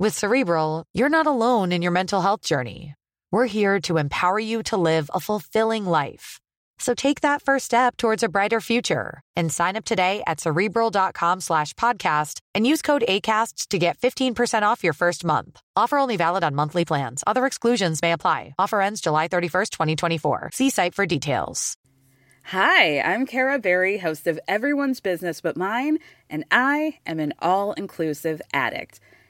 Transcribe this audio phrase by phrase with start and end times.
[0.00, 2.94] With Cerebral, you're not alone in your mental health journey.
[3.30, 6.40] We're here to empower you to live a fulfilling life.
[6.78, 11.42] So take that first step towards a brighter future and sign up today at cerebral.com
[11.42, 15.60] slash podcast and use code ACAST to get 15% off your first month.
[15.76, 17.22] Offer only valid on monthly plans.
[17.26, 18.54] Other exclusions may apply.
[18.58, 20.50] Offer ends July 31st, 2024.
[20.54, 21.76] See site for details.
[22.44, 25.98] Hi, I'm Kara Berry, host of Everyone's Business But Mine,
[26.30, 28.98] and I am an all inclusive addict.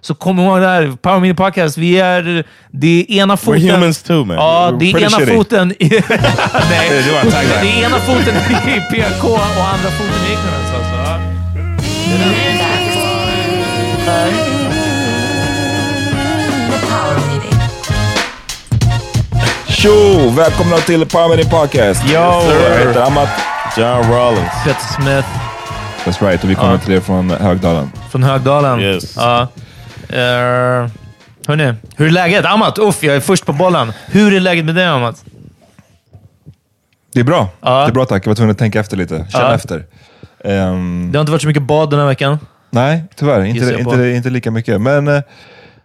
[0.00, 3.60] Så kom ihåg det här, Power Mini Podcast, vi är det är ena foten...
[3.60, 4.36] We're humans too man.
[4.36, 5.32] Ja, det är pretty ena shitty.
[5.36, 5.88] foten i...
[6.70, 7.02] Nej,
[7.62, 8.36] Det är ena foten
[8.68, 10.90] i PK och andra foten i ignorance alltså.
[19.68, 20.30] Tjo!
[20.36, 22.02] Välkomna till Power Mini Podcast.
[22.06, 22.20] Yo!
[22.20, 23.28] Jag heter Amat.
[23.76, 24.50] John Rollins.
[24.64, 25.28] Peter Smith
[26.04, 26.44] That's right.
[26.44, 27.92] Och vi kommer till er från Högdalen.
[28.10, 28.80] från Högdalen.
[28.80, 29.16] Yes.
[29.16, 29.48] Ja.
[30.12, 30.90] Uh,
[31.46, 32.44] hörni, hur är läget?
[32.44, 33.92] Amat, uff, jag är först på bollen.
[34.06, 35.24] Hur är läget med dig Amat?
[37.14, 37.48] Det är bra.
[37.60, 37.80] Ja.
[37.80, 38.26] Det är bra tack.
[38.26, 39.26] Jag var tvungen att tänka efter lite.
[39.32, 39.54] Känna Ja.
[39.54, 39.84] efter.
[40.44, 42.38] Ehm, Det har inte varit så mycket bad den här veckan.
[42.70, 43.44] nej, tyvärr.
[43.44, 44.80] Inte, inte, inte lika mycket.
[44.80, 45.20] Men eh,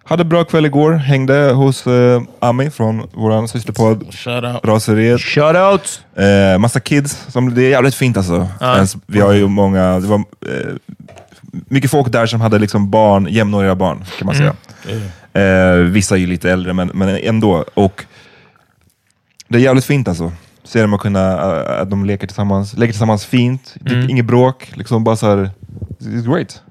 [0.03, 0.91] hade bra kväll igår.
[0.94, 4.59] Hängde hos eh, Ami från vår systerpodd Shout out.
[4.66, 5.22] Raseriet.
[6.18, 7.25] Eh, massa kids.
[7.30, 8.47] Som, det är jävligt fint alltså.
[8.62, 10.24] Ens- Vi har ju många, det var
[11.67, 14.53] mycket folk där som hade liksom barn, jämnåriga barn kan man säga.
[15.33, 17.66] Eh, vissa är ju lite äldre, men, men ändå.
[17.73, 18.05] Och
[19.47, 20.31] det är jävligt fint alltså.
[20.63, 23.75] Se dem att kunna, eh, att de leker tillsammans, leker tillsammans fint.
[23.79, 25.49] Det- Inget bråk, liksom bara så här,
[25.99, 26.61] it's great.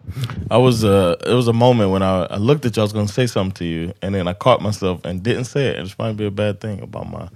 [0.51, 2.93] I was uh it was a moment when I, I looked at you, I was
[2.93, 5.85] gonna say something to you, and then I caught myself and didn't say it.
[5.85, 7.29] This might be a bad thing about my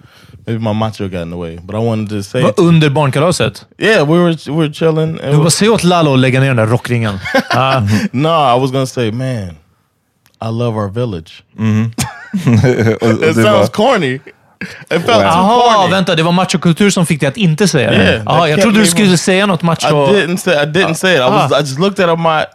[0.48, 1.58] maybe my macho got in the way.
[1.62, 3.64] But I wanted to say to- under barnkalaset.
[3.78, 5.20] Yeah, we were we were chilling.
[5.20, 7.18] and Du bara säg åt Lalo att lägga ner den där rockringen.
[7.50, 7.82] Ja.
[8.12, 9.56] no, I was gonna say, man,
[10.42, 11.42] I love our village.
[13.00, 14.14] och It sounds var, corny.
[14.14, 14.20] It
[14.88, 15.90] felt too Jaha, corny.
[15.92, 16.14] vänta.
[16.14, 17.96] Det var machokultur som fick dig att inte säga det.
[18.26, 19.86] Yeah, jag trodde du skulle säga något macho.
[19.86, 19.90] I
[20.26, 21.18] didn't say I didn't say it.
[21.20, 21.56] I was ah.
[21.58, 22.46] I just looked at Amat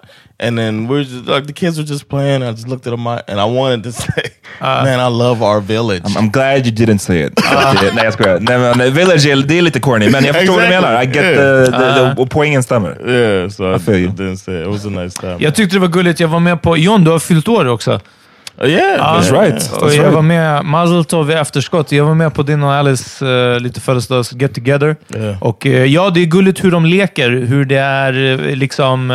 [0.43, 2.43] and then we were just like the kids were just playing.
[2.43, 4.23] I just looked at Amat and I wanted to say,
[4.63, 6.03] Man, I love our village.
[6.03, 7.35] I'm, I'm glad you didn't say it.
[7.35, 8.39] Det- Nej jag skojar.
[8.39, 10.89] Nej, men, Village, är- det är lite corny, men jag förstår vad du Exactly.
[10.89, 11.03] menar.
[11.03, 13.09] I get the, the, the, och poängen stämmer.
[13.09, 14.11] yeah, so I, feel you.
[14.11, 14.67] didn't say it.
[14.67, 15.35] It was a nice time.
[15.39, 16.19] Jag tyckte det var gulligt.
[16.19, 16.77] Jag var med på...
[16.77, 17.99] John, du har fyllt år också.
[18.61, 19.71] Uh, yeah, That's yeah, right.
[19.73, 20.13] Och That's jag right.
[20.13, 21.91] var med, Mazel Tov i efterskott.
[21.91, 24.95] Jag var med på din och Alice uh, lite födelsedags get together.
[25.15, 25.43] Yeah.
[25.43, 27.29] Och eh, ja, det är gulligt hur de leker.
[27.29, 29.07] Hur det är eh, liksom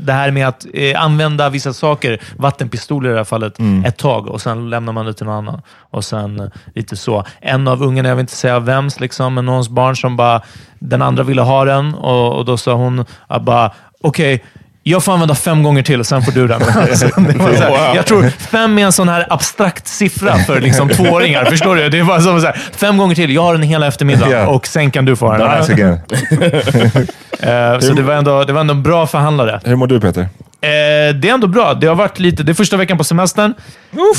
[0.00, 0.66] det här med att
[0.96, 3.84] använda vissa saker, vattenpistoler i det här fallet, Mm.
[3.84, 5.62] ett tag och sen lämnar man det till någon annan.
[5.90, 7.24] Och sen lite så.
[7.40, 10.42] En av ungarna, jag vill inte säga vems, liksom, men någons barn som bara,
[10.78, 13.70] den andra ville ha den och, och då sa hon ah, bara,
[14.00, 14.44] okej,
[14.86, 16.62] jag får använda fem gånger till, sen får du den.
[16.62, 17.94] Alltså, det var så här.
[17.94, 21.44] Jag tror fem är en sån här abstrakt siffra för liksom tvååringar.
[21.44, 21.88] Förstår du?
[21.88, 23.34] Det är bara som så här, fem gånger till.
[23.34, 25.42] Jag har den hela eftermiddagen och sen kan du få den.
[25.42, 25.98] Ask again.
[27.40, 29.60] Eh, så det var, ändå, det var ändå en bra förhandlare.
[29.64, 30.20] Hur mår du Peter?
[30.20, 30.28] Eh,
[31.14, 31.74] det är ändå bra.
[31.74, 32.42] Det har varit lite...
[32.42, 33.54] Det är första veckan på semestern.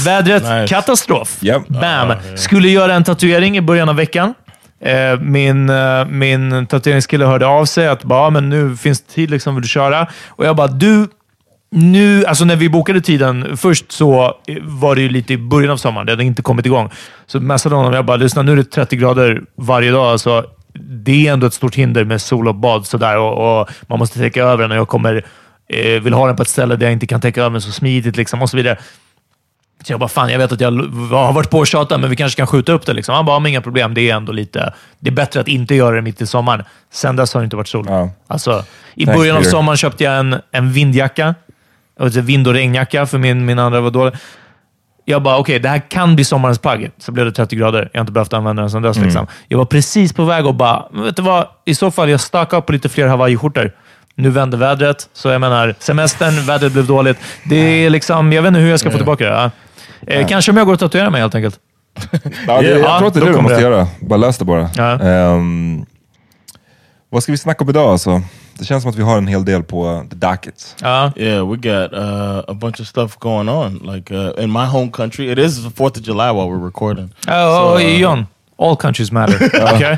[0.06, 0.66] Vädret, Nice.
[0.68, 1.38] katastrof.
[1.40, 1.68] Japp.
[1.68, 2.14] Bam!
[2.36, 4.34] Skulle göra en tatuering i början av veckan.
[4.86, 9.32] Eh, min, eh, min tatueringskille hörde av sig att bara, men nu finns det tid,
[9.32, 10.08] liksom, vill du köra?
[10.28, 11.08] Och jag bara, du,
[11.72, 15.78] nu, alltså när vi bokade tiden, först så var det ju lite i början av
[15.78, 16.06] sommaren.
[16.06, 16.90] Det hade inte kommit igång.
[17.26, 20.08] Så messade honom jag bara, lyssna nu är det 30 grader varje dag.
[20.08, 20.46] Alltså,
[20.80, 24.20] det är ändå ett stort hinder med sol och bad sådär och, och man måste
[24.20, 25.26] täcka över den och jag kommer,
[25.70, 27.72] eh, vill ha den på ett ställe där jag inte kan täcka över den så
[27.72, 28.78] smidigt liksom och så vidare.
[29.86, 30.72] Så jag bara, fan, jag vet att jag
[31.12, 32.94] har varit på och tjatat, men vi kanske kan skjuta upp det.
[32.94, 33.16] Liksom.
[33.16, 33.94] Han bara, men inga problem.
[33.94, 34.74] Det är ändå lite...
[35.00, 36.64] Det är bättre att inte göra det mitt i sommaren.
[36.94, 37.86] Sen dess har det inte varit sol.
[37.90, 38.10] Ja.
[38.28, 38.64] Alltså,
[38.96, 41.36] I Thanks, början av sommaren köpte jag en, en vindjacka.
[42.00, 44.14] Alltså vind och regnjacka, för min, min andra var dålig.
[45.06, 46.92] Jag bara, okej, det här kan bli sommarens plagg.
[46.98, 47.90] Så blev det 30 grader.
[47.94, 48.98] Jag har inte behövt använda den sedan dess.
[48.98, 49.08] Mm.
[49.08, 49.28] Liksom.
[49.48, 51.48] Jag var precis på väg och bara, vet du vad?
[51.66, 53.72] I så fall, jag stakade upp på lite fler hawaiiskjortor.
[54.16, 57.18] Nu vände vädret, så jag menar, semestern, vädret blev dåligt.
[57.44, 59.52] Det är liksom, jag vet inte hur jag ska få tillbaka det.
[60.08, 60.14] Ja.
[60.14, 61.60] Eh, Kanske om jag går och tatuerar mig helt enkelt.
[62.48, 63.62] Ja, det, jag Ja, tror att det är det du kommer måste det.
[63.62, 63.88] göra.
[64.00, 64.70] Bara lös det bara.
[64.76, 65.00] Ja.
[65.02, 65.86] Ehm,
[67.10, 68.22] vad ska vi snacka om idag alltså?
[68.60, 70.76] Det känns som att vi har en hel del på the docket.
[70.82, 71.12] Ja.
[71.16, 73.74] Yeah, we got uh, a bunch of stuff going on.
[73.96, 77.10] Like uh, in my home country, it is the Fourth of July while we're recording.
[77.28, 78.26] Oh, So, uh, John.
[78.58, 79.36] All countries matter.
[79.76, 79.98] Okej?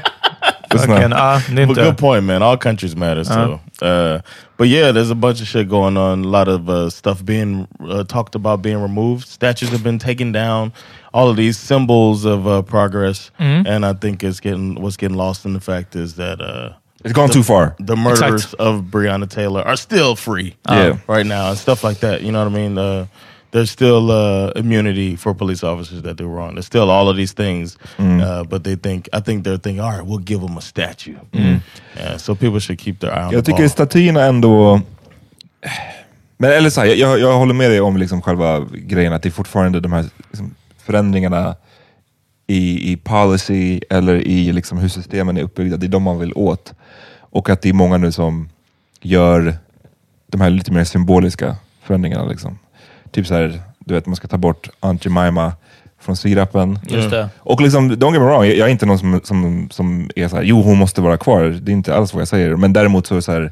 [0.69, 1.09] Lyssna.
[1.09, 2.41] Fucking, ja, But good point, man.
[2.43, 3.23] All countries matter.
[3.23, 4.19] So, uh,
[4.57, 6.23] but yeah, there's a bunch of shit going on.
[6.25, 9.27] A lot of uh, stuff being uh, talked about being removed.
[9.27, 10.73] Statues have been taken down.
[11.13, 15.45] All of these symbols of uh, progress, and I think it's getting what's getting lost
[15.45, 16.73] in the fact is that uh,
[17.03, 17.75] It's gone too far.
[17.79, 20.97] the murderers of Breonna Taylor are still free Yeah.
[21.07, 22.21] right now and stuff like that.
[22.21, 22.77] You know what I mean?
[22.77, 23.05] Uh,
[23.51, 26.55] there's still uh, immunity for police officers that do wrong.
[26.55, 29.91] There's still all of these things, uh, but they think I think they're thinking, all
[29.91, 31.15] right, we'll give them a statue.
[31.33, 34.81] Yeah, so people should keep their eye on Jag the tycker statyerna ändå...
[36.37, 39.29] Men eller så här, jag, jag håller med dig om liksom själva grejen, att det
[39.29, 40.55] är fortfarande de här liksom,
[40.85, 41.55] förändringarna
[42.47, 46.33] i, i policy eller i liksom hur systemen är uppbyggda, det är de man vill
[46.35, 46.73] åt.
[47.19, 48.49] Och att det är många nu som
[49.01, 49.57] gör
[50.27, 52.25] de här lite mer symboliska förändringarna.
[52.25, 52.59] Liksom.
[53.11, 55.53] Typ så här, du vet, man ska ta bort Aunt Jemima
[56.01, 56.79] från sirapen.
[56.87, 57.29] Just det.
[57.39, 60.43] Och liksom, don't get me wrong, jag, är inte någon som, som, som är såhär,
[60.43, 61.43] jo hon måste vara kvar.
[61.61, 62.55] Det är inte alls vad jag säger.
[62.55, 63.51] Men däremot så är det så här,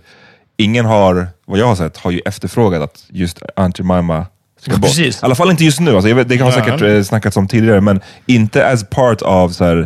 [0.58, 4.26] ingen har, vad jag har sett, har ju efterfrågat att just Aunt Jemima
[4.60, 4.82] ska bort.
[4.82, 5.22] Precis.
[5.22, 5.96] I alla fall inte just nu.
[5.96, 6.66] Alltså, vet, det kan ha Ja.
[6.66, 9.78] säkert eh, snackats om tidigare, men inte as part av så här,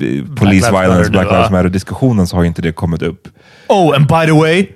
[0.00, 1.26] eh, police violence, Black.
[1.30, 3.28] Lives Matter-diskussionen så har inte det kommit upp.
[3.68, 4.66] Oh, and by the way,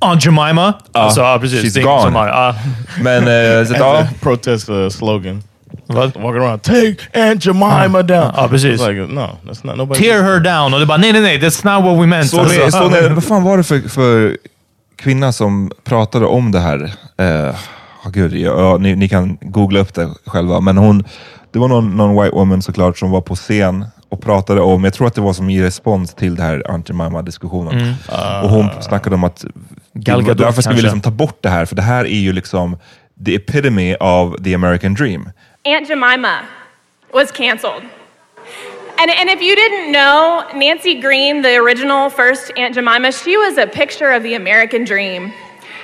[0.00, 0.74] Aunt Jemima.
[0.92, 1.76] alltså, ja, precis.
[1.76, 2.02] she's gone.
[2.02, 2.54] som har- ja.
[3.02, 5.42] Men eh, så ja, protest uh, slogan.
[5.86, 6.16] Vad?
[6.16, 8.32] Walking around, take Aunt Jemima down.
[8.36, 8.80] Ja, precis.
[8.80, 10.00] Like, no, that's not nobody.
[10.00, 10.74] Tear her down.
[10.74, 11.40] Och det bara, nej, nej, nej.
[11.40, 12.30] That's not what we meant.
[12.30, 14.36] Så, Alltså, så, när, vad fan var det för, för
[14.96, 16.92] kvinna som pratade om det här?
[17.18, 17.54] Eh,
[18.04, 20.60] oh, gud, ja, ja, ni, ni kan googla upp det själva.
[20.60, 21.04] Men hon,
[21.52, 24.94] det var någon, någon white woman såklart som var på scen och pratade om, jag
[24.94, 27.94] tror att det var som i respons till det här Aunt Jemima-diskussionen.
[28.42, 29.44] Och hon snackade om att
[29.92, 31.64] Gal Gadot, varför ska vi liksom ta bort det här?
[31.64, 32.76] För det här är ju liksom
[33.24, 35.30] the epitome of the American dream.
[35.64, 36.38] Aunt Jemima
[37.12, 37.82] was canceled.
[38.98, 43.58] And, and if you didn't know, Nancy Green, the original first Aunt Jemima, she was
[43.58, 45.32] a picture of the American dream.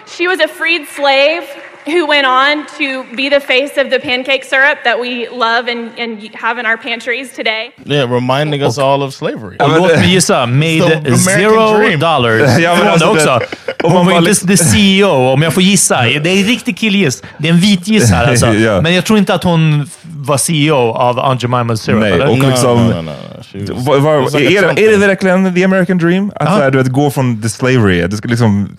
[0.06, 1.44] She was a freed slave
[1.88, 5.90] who went on to be the face of the pancake syrup that we love and,
[5.98, 7.70] and have in our pantries today.
[7.84, 9.56] Yeah, reminding us all of slavery.
[9.58, 12.00] Och låt mig gissa, made zero dream.
[12.00, 12.58] dollars.
[12.58, 13.40] Ja, men alltså också.
[13.82, 16.02] Hon man var inte the CEO, om jag får gissa.
[16.22, 17.22] Det är en riktig killgiss.
[17.38, 18.46] Det är en vitgiss här alltså.
[18.54, 18.80] Ja.
[18.80, 22.00] Men jag tror inte att hon var CEO av Aunt Jemima's Syrup.
[22.00, 22.28] Nej, eller?
[22.30, 23.10] och No, liksom- no, no, no.
[23.52, 26.32] Was- Var, var, är, är det verkligen the American dream?
[26.36, 28.76] Att så här, du vet, gå från the slavery, det ska liksom,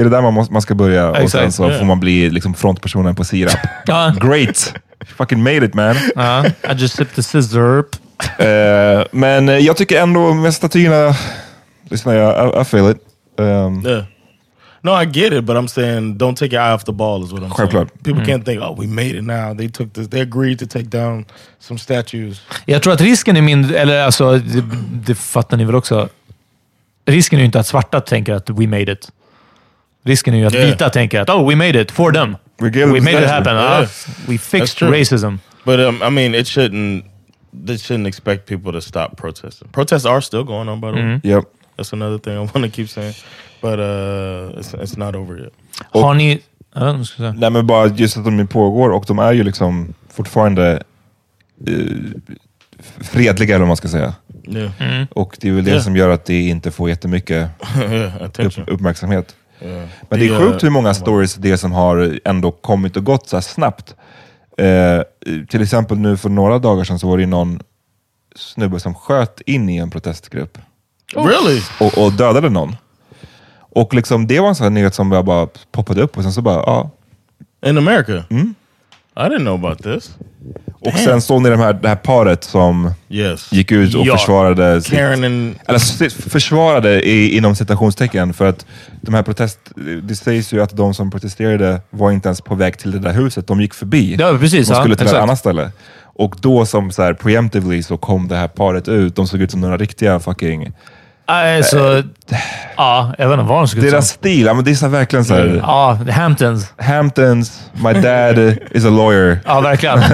[0.00, 2.54] är det där man, måste, man ska börja och sen så får man bli liksom
[2.54, 3.58] frontpersonen på sirap?
[4.20, 4.74] Great!
[5.16, 5.96] Fucking made it man!
[6.16, 7.84] Ja, I just sipped the scissor.
[8.38, 11.14] Eh, men jag tycker ändå med statyerna,
[11.90, 12.96] lyssna jag, I, I feel it.
[13.38, 14.04] Um, Yeah.
[14.82, 17.32] No, I get it, but I'm saying don't take your eye off the ball is
[17.32, 17.88] what I'm Självklart.
[17.88, 18.02] saying.
[18.04, 19.54] People can't think, oh, we made it now.
[19.56, 20.08] They took this.
[20.08, 21.24] They agreed to take down
[21.58, 22.40] some statues.
[22.66, 26.08] Jag tror att risken är mindre, eller alltså, det, det fattar ni väl också.
[27.06, 29.08] Risken är ju inte att svarta tänker att we made it.
[30.04, 30.66] Risken är ju att Yeah.
[30.70, 32.36] vita tänker att oh, we made it for them.
[32.58, 33.54] We We made it happen.
[33.56, 33.80] Yeah.
[33.80, 33.86] Ah,
[34.28, 35.38] we fixed racism.
[35.64, 37.04] But um, I mean, it shouldn't.
[37.66, 39.68] They shouldn't expect people to stop protesting.
[39.72, 41.20] Protests are still going on, by the way.
[41.24, 41.44] yep.
[41.76, 43.14] That's another thing I want to keep saying.
[43.62, 45.52] But uh, it's, it's not over yet.
[45.90, 46.40] Har ni...
[46.74, 47.40] Ja, vad ska jag säga?
[47.40, 50.82] Nej men bara just att de pågår och de är ju liksom fortfarande
[51.66, 51.74] eh,
[53.00, 54.14] fredliga eller vad man ska säga.
[54.48, 55.82] Yeah, Och det är väl det Yeah.
[55.82, 57.50] som gör att det inte får jättemycket
[57.90, 59.34] yeah, upp, uppmärksamhet.
[59.60, 59.88] Men
[60.20, 63.28] det är The, sjukt hur många stories det är som har ändå kommit och gått
[63.28, 63.94] så snabbt.
[64.58, 65.02] Eh,
[65.48, 67.60] till exempel nu för några dagar sedan så var det någon
[68.36, 70.58] snubbe som sköt in i en protestgrupp
[71.14, 71.60] Really?
[71.80, 72.76] och, och dödade någon.
[73.58, 76.32] Och liksom, det var en sån här nyhet som jag bara poppade upp och sen
[76.32, 76.90] så bara, ja,
[77.66, 78.24] In America?
[78.30, 78.54] Mm.
[79.16, 80.16] I didn't know about this.
[80.80, 83.52] Och sen såg ni de här, det här paret som Yes.
[83.52, 84.16] gick ut och Ja.
[84.16, 85.54] försvarade Karen and...
[85.66, 88.66] Eller försvarade i, inom citationstecken för att
[89.00, 89.58] de här protest...
[90.02, 93.12] Det sägs ju att de som protesterade var inte ens på väg till det där
[93.12, 94.16] huset, de gick förbi.
[94.18, 94.68] Ja, precis.
[94.68, 95.70] de skulle till ett annat ställe.
[96.02, 99.50] Och då som så här preemptively så kom det här paret ut, de såg ut
[99.50, 100.72] som några riktiga fucking...
[101.30, 102.02] Alltså,
[102.76, 104.18] ja, jag vet inte vad de skulle Deras säga.
[104.18, 106.72] stil, ja, men det är så här verkligen så här, Ja, Hamptons.
[106.78, 108.38] Hamptons, my dad
[108.70, 109.38] is a lawyer.
[109.46, 109.98] Ja, verkligen.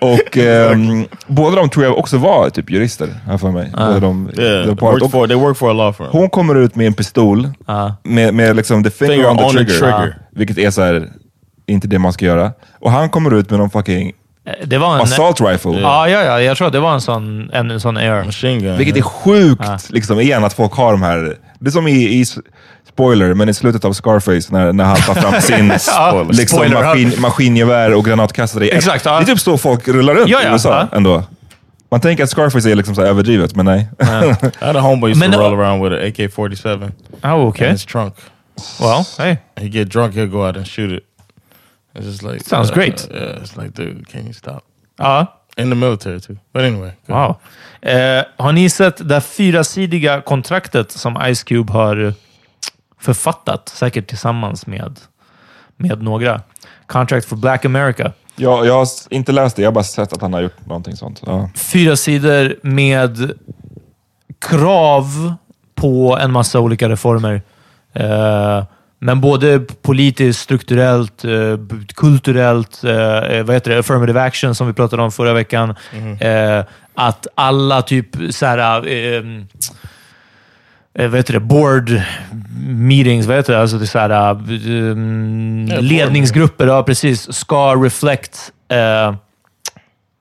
[0.00, 3.72] Och ehm, båda de tror jag också var typ jurister, här för mig.
[3.76, 6.08] Båda de, Yeah, de worked for, they work for a law firm.
[6.12, 7.96] hon kommer ut med en pistol, Ja.
[8.04, 9.78] med, med liksom the finger, Finger on the on the trigger.
[9.78, 10.16] trigger.
[10.32, 11.08] Vilket är så här,
[11.66, 12.52] inte det man ska göra.
[12.80, 14.12] Och han kommer ut med någon fucking
[14.64, 15.00] Det var en...
[15.00, 15.80] assault rifle.
[15.80, 18.76] Ja, ja, ja, jag tror att det var en sån, en, en sån gun.
[18.78, 21.36] Vilket är sjukt, liksom, igen, att folk har de här...
[21.58, 22.24] Det är som i, i
[22.92, 25.68] spoiler, men i slutet av Scarface när, när han tar fram sin
[26.28, 26.82] liksom, spoiler.
[26.84, 28.66] maskin, maskingevär och granatkastare.
[28.68, 29.16] Exakt, ja.
[29.16, 30.96] Det är typ så folk rullar runt Ja, i ja, USA ja.
[30.96, 31.22] ändå.
[31.90, 33.88] Man tänker att Scarface är liksom så överdrivet, men nej.
[34.02, 36.92] I had a homeboy used Men- to roll around with an AK-47
[37.24, 37.66] Oh, okay.
[37.66, 38.14] in his trunk.
[38.80, 39.36] Well, hey.
[39.60, 41.02] He get drunk, he'll go out and shoot it.
[41.94, 43.08] It's just like Sounds great.
[43.10, 44.62] yeah, it's like, dude, can you stop?
[44.98, 45.26] Ja.
[45.56, 46.36] In the military too.
[46.52, 46.92] But anyway.
[47.06, 47.36] Wow.
[47.82, 52.12] Eh, har ni sett det fyrasidiga kontraktet som Ice Cube har eh,
[53.00, 53.68] författat?
[53.68, 55.00] Säkert tillsammans med,
[55.76, 56.42] med några.
[56.86, 58.12] Contract for Black America.
[58.36, 60.96] jag, jag har inte läst det, jag har bara sett att han har gjort någonting
[60.96, 61.22] sånt.
[61.26, 61.50] Ja.
[61.54, 63.32] Fyra sidor med
[64.40, 65.34] krav
[65.74, 67.42] på en massa olika reformer.
[67.92, 68.64] Eh,
[69.04, 71.58] men både politiskt, strukturellt, eh,
[71.94, 73.78] kulturellt, eh, vad heter det?
[73.78, 75.74] affirmative action som vi pratade om förra veckan.
[76.20, 79.22] Eh, att alla typ så här, eh,
[80.94, 81.40] eh, vad heter det?
[81.40, 82.02] Board
[82.66, 83.60] meetings, vad heter det?
[83.60, 89.14] Alltså det så här, eh, board ledningsgrupper, ja precis, ska reflect eh,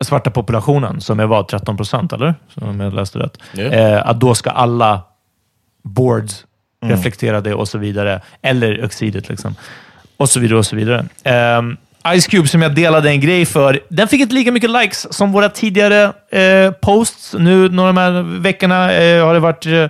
[0.04, 2.36] svarta populationen, som är vad, 13 procent, eller?
[2.56, 3.38] Om jag läste rätt.
[3.54, 3.94] Yeah.
[3.94, 5.02] Eh, att då ska alla
[5.84, 6.46] boards
[6.82, 6.96] Mm.
[6.96, 8.22] reflektera det och så vidare.
[8.42, 9.56] Eller oxidet liksom.
[10.18, 11.06] Och så vidare och så vidare.
[11.58, 11.78] Um,
[12.20, 15.32] Ice Cube, som jag delade en grej för, den fick inte lika mycket likes som
[15.32, 17.36] våra tidigare eh, posts.
[17.40, 19.66] Nu, några av de här veckorna eh, har det varit...
[19.66, 19.90] Eh, eh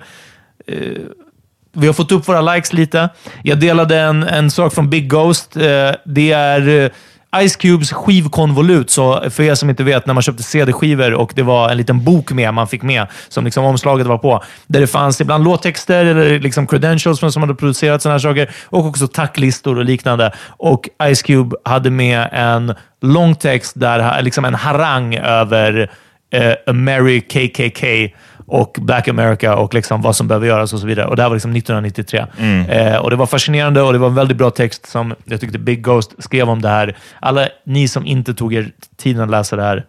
[1.74, 3.10] vi har fått upp våra likes lite.
[3.44, 5.58] Jag delade en, en sak från Big Ghost.
[5.58, 6.90] Eh, det är eh,
[7.36, 8.90] Ice Cubes skivkonvolut.
[8.90, 12.04] Så för er som inte vet, när man köpte CD-skivor och det var en liten
[12.04, 16.06] bok med man fick med, som liksom omslaget var på, där det fanns ibland låttexter
[16.06, 20.32] eller liksom credentials från som hade producerat sådana här saker och också tacklistor och liknande.
[20.48, 25.92] Och Ice Cube hade med en lång text, där, liksom en harang över
[26.32, 28.16] eh, Mary KKK
[28.52, 31.06] och Black America och liksom vad som behöver göras och så vidare.
[31.08, 32.26] Och det här var liksom 1993.
[32.70, 35.60] Eh, och Det var fascinerande och det var en väldigt bra text som jag tyckte
[35.60, 36.98] Big Ghost skrev om det här.
[37.20, 39.86] Alla ni som inte tog er tiden att läsa det här,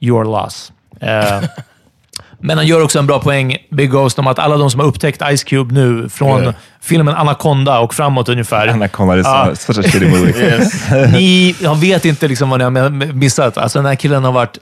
[0.00, 0.72] your loss.
[1.00, 1.42] Eh,
[2.40, 4.86] men han gör också en bra poäng, Big Ghost, om att alla de som har
[4.86, 6.54] upptäckt Ice Cube nu från Yeah.
[6.80, 8.68] filmen Anaconda och framåt ungefär.
[8.68, 9.46] Anaconda is Ja.
[9.48, 10.58] uh, such a shitty movie.
[11.12, 13.58] Ni, jag vet inte liksom vad ni har missat.
[13.58, 14.58] Alltså, den här killen har varit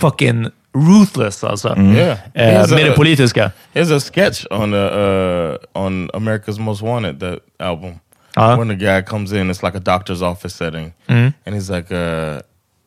[0.00, 0.46] fucking
[0.86, 1.68] ruthless alltså.
[1.78, 2.18] Yeah.
[2.34, 3.50] Eh, He's med det a- politiska.
[3.74, 7.94] There's a sketch on the uh, on America's Most Wanted that album
[8.36, 8.58] Uh-huh.
[8.58, 9.50] when the guy comes in.
[9.50, 11.30] It's like a doctor's office setting, Mm-hmm.
[11.46, 12.40] and he's like, uh,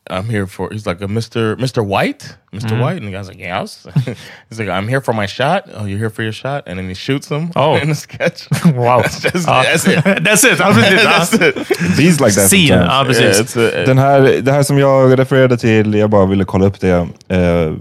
[0.09, 2.81] "I'm here for." He's like a Mister Mister White, mister Mm-hmm.
[2.83, 3.85] White, and the guy's like, "Yes."
[4.49, 6.87] he's like, "I'm here for my shot." Oh, you're here for your shot, and then
[6.87, 7.51] he shoots him.
[7.55, 7.75] Oh.
[7.81, 8.47] in the sketch.
[8.75, 9.01] Wow.
[9.01, 9.63] that's, just, Ja.
[9.63, 10.03] that's it.
[10.23, 10.57] That's it.
[10.57, 11.55] That's it.
[11.99, 12.69] He's like that sometimes.
[12.69, 13.39] Ja, Yeah, precis.
[13.39, 16.79] it's a, Den här, det här som jag refererade till, jag bara ville kolla upp
[16.79, 17.73] det, eh,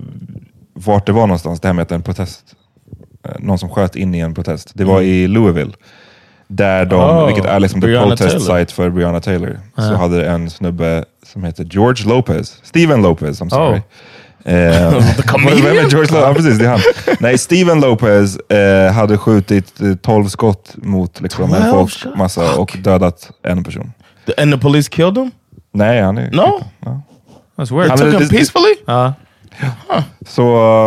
[0.75, 2.45] vart det var någonstans, det här med att en protest,
[3.29, 4.71] eh, någon som sköt in i en protest.
[4.75, 5.73] Det var i Louisville.
[6.49, 8.59] Där de, Oh, vilket är liksom the protest Taylor.
[8.59, 13.49] site för Breonna Taylor, så hade en snubbe som heter George Lopez, Steven Lopez, I'm
[13.51, 13.81] sorry.
[14.45, 15.63] Eh, comedian?
[15.65, 16.13] vem är George Lopez?
[16.13, 16.81] Ja, precis, det är han.
[17.21, 22.77] Nej, Steven Lopez eh, hade skjutit eh, 12 skott mot liksom, en 12 folkmassa och
[22.83, 23.93] dödat en person.
[24.27, 25.31] the, and the police killed him.
[25.73, 26.31] Nej, han är...
[26.31, 26.61] No,
[27.57, 27.89] That's weird.
[27.91, 28.75] Han- took det- him peacefully.
[29.61, 30.03] Ja.
[30.27, 30.43] Så,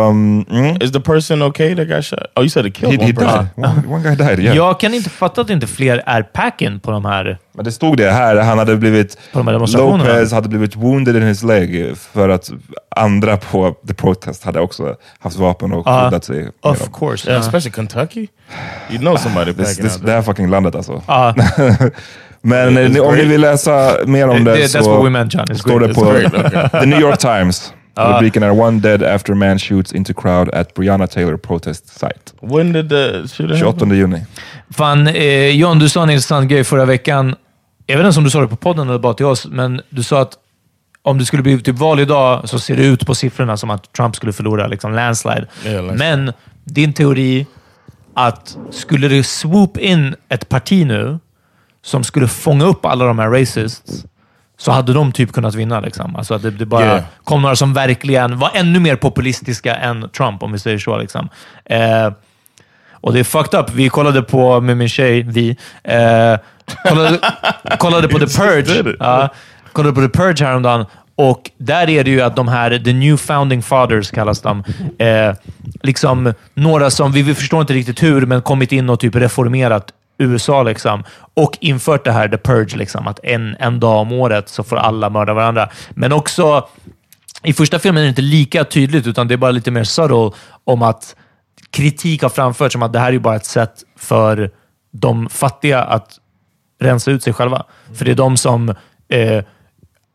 [0.08, 0.76] um, mm.
[0.82, 2.18] Is the person okay that got shot?
[2.36, 3.48] Oh, you said it killed He, he one person.
[3.56, 3.64] died.
[3.64, 4.56] One, one guy died, yeah.
[4.56, 7.38] Jag kan inte fatta att inte fler är packen på de här.
[7.54, 9.18] Men det stod det här, han hade blivit...
[9.32, 9.58] På de här?
[9.78, 12.50] Lopez hade blivit wounded in his leg för att
[12.96, 16.48] andra på the protest hade också haft vapen och skyddat sig.
[16.60, 16.88] Of dem.
[16.92, 17.30] course.
[17.30, 18.26] Yeah, especially Kentucky.
[18.90, 21.02] You know somebody This, packing this, out det här fucking landet alltså.
[21.06, 21.34] Ja.
[22.42, 26.28] Men om ni vill läsa mer om det, Det- så meant, står det på okay.
[26.80, 27.72] The New York Times.
[27.96, 32.32] Rubriken är One dead after man shoots into crowd at Breonna Taylor protest site.
[32.40, 33.90] When did the shooting 28 happen?
[33.98, 34.24] juni.
[34.70, 37.34] Fan, eh, John, du sa en intressant grej förra veckan.
[37.86, 40.02] jag vet inte om du sa det på podden eller bara till oss, men du
[40.02, 40.32] sa att
[41.02, 43.92] om det skulle bli typ val idag så ser det ut på siffrorna som att
[43.92, 45.46] Trump skulle förlora liksom landslide.
[45.64, 46.16] Ja, landslide.
[46.16, 46.32] Men
[46.64, 47.46] din teori
[48.14, 51.18] att skulle det swoop in ett parti nu
[51.82, 54.04] som skulle fånga upp alla de här racists,
[54.56, 55.80] så hade de typ kunnat vinna.
[55.80, 56.16] Liksom.
[56.16, 57.02] Alltså att det, det bara Yeah.
[57.24, 60.98] kom några som verkligen var ännu mer populistiska än Trump, om vi säger så.
[60.98, 61.28] Liksom.
[61.64, 62.12] Eh,
[62.92, 63.70] och det är fucked up.
[63.74, 66.36] Vi kollade på, med min tjej, vi, eh,
[66.88, 67.18] kollade,
[67.78, 68.96] kollade på The Purge.
[68.98, 69.28] Ja,
[69.72, 70.86] kollade på The Purge häromdagen.
[71.16, 74.64] Och där är det ju att de här, the new founding fathers kallas de,
[74.98, 75.34] eh,
[75.82, 79.92] liksom några som, vi, vi förstår inte riktigt hur, men kommit in och typ reformerat
[80.18, 81.04] USA liksom,
[81.34, 84.76] och infört det här the purge, liksom, att en, en dag om året så får
[84.76, 85.68] alla mörda varandra.
[85.90, 86.68] Men också,
[87.42, 90.30] i första filmen är det inte lika tydligt, utan det är bara lite mer subtle
[90.64, 91.16] om att
[91.70, 94.50] kritik har framförts som att det här är bara ett sätt för
[94.92, 96.18] de fattiga att
[96.80, 97.64] rensa ut sig själva.
[97.94, 98.68] För det är de som
[99.08, 99.44] eh,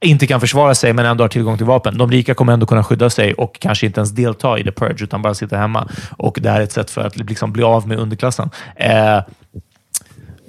[0.01, 1.98] inte kan försvara sig, men ändå har tillgång till vapen.
[1.98, 5.03] De rika kommer ändå kunna skydda sig och kanske inte ens delta i the purge,
[5.03, 5.88] utan bara sitta hemma.
[6.18, 8.50] Och det här är ett sätt för att liksom bli av med underklassen.
[8.75, 9.20] Eh,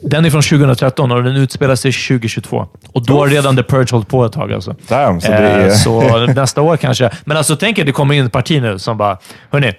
[0.02, 2.66] den är från 2013 och den utspelar sig 2022.
[2.92, 4.52] Och då har redan The Purge hållit på ett tag.
[4.52, 4.74] Alltså.
[4.88, 5.70] Damn, så det Eh, är...
[5.70, 7.10] så nästa år kanske.
[7.24, 9.18] Men alltså, tänk er, det kommer in ett parti nu som bara,
[9.50, 9.72] hörni,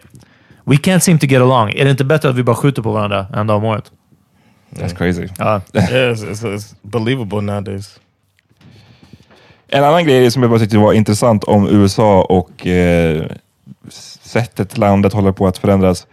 [0.65, 1.69] we can't seem to get along.
[1.69, 3.91] Är det inte bättre att vi bara skjuter på varandra en dag om året?
[4.75, 5.27] That's crazy.
[5.37, 5.61] Ja.
[5.73, 7.99] yeah, it's, it's, it's believable nowadays.
[9.67, 13.23] En annan grej som jag bara tyckte var intressant om USA och eh,
[14.23, 16.07] sättet landet håller på att förändras.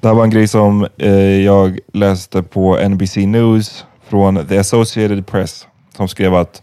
[0.00, 1.10] Det här var en grej som eh,
[1.44, 6.62] jag läste på NBC News från The Associated Press som skrev att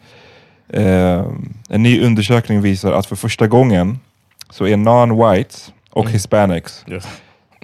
[0.70, 1.26] eh,
[1.70, 4.00] en ny undersökning visar att för första gången
[4.50, 7.08] så är non-whites och hispanics Yes.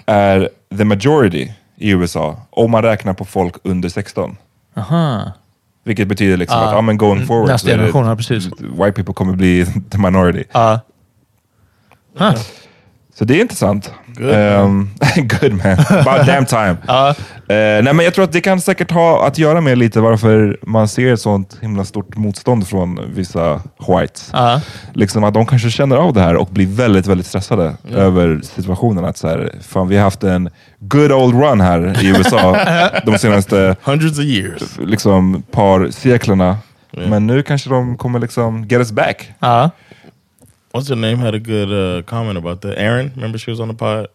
[0.06, 4.38] är the majority i USA om man räknar på folk under 16.
[4.76, 5.32] Aha.
[5.84, 6.64] Vilket betyder liksom Ah.
[6.66, 8.46] att ja, men going forward Nästa det- generation, ja, precis.
[8.60, 10.44] white people kommer bli the minority.
[10.52, 10.80] Ja.
[12.18, 12.34] Huh.
[13.16, 13.92] Så det är intressant.
[14.08, 15.72] Good, Ehm, good man.
[15.72, 16.78] About damn time.
[16.88, 17.10] Ja.
[17.10, 17.14] Eh,
[17.84, 20.88] nej, men jag tror att det kan säkert ha att göra med lite varför man
[20.88, 24.30] ser ett sånt himla stort motstånd från vissa whites.
[24.34, 24.62] Ja.
[24.94, 29.06] Liksom att de kanske känner av det här och blir väldigt, väldigt stressade över situationen.
[29.06, 32.58] Att så här, fan, vi har haft en good old run här i USA
[33.06, 34.62] de senaste Hundreds of years.
[34.80, 36.58] liksom, par seklerna.
[37.08, 39.32] Men nu kanske de kommer liksom get us back.
[40.74, 42.78] What's her name had a good uh, comment about that.
[42.78, 44.08] Erin, remember she was on the pod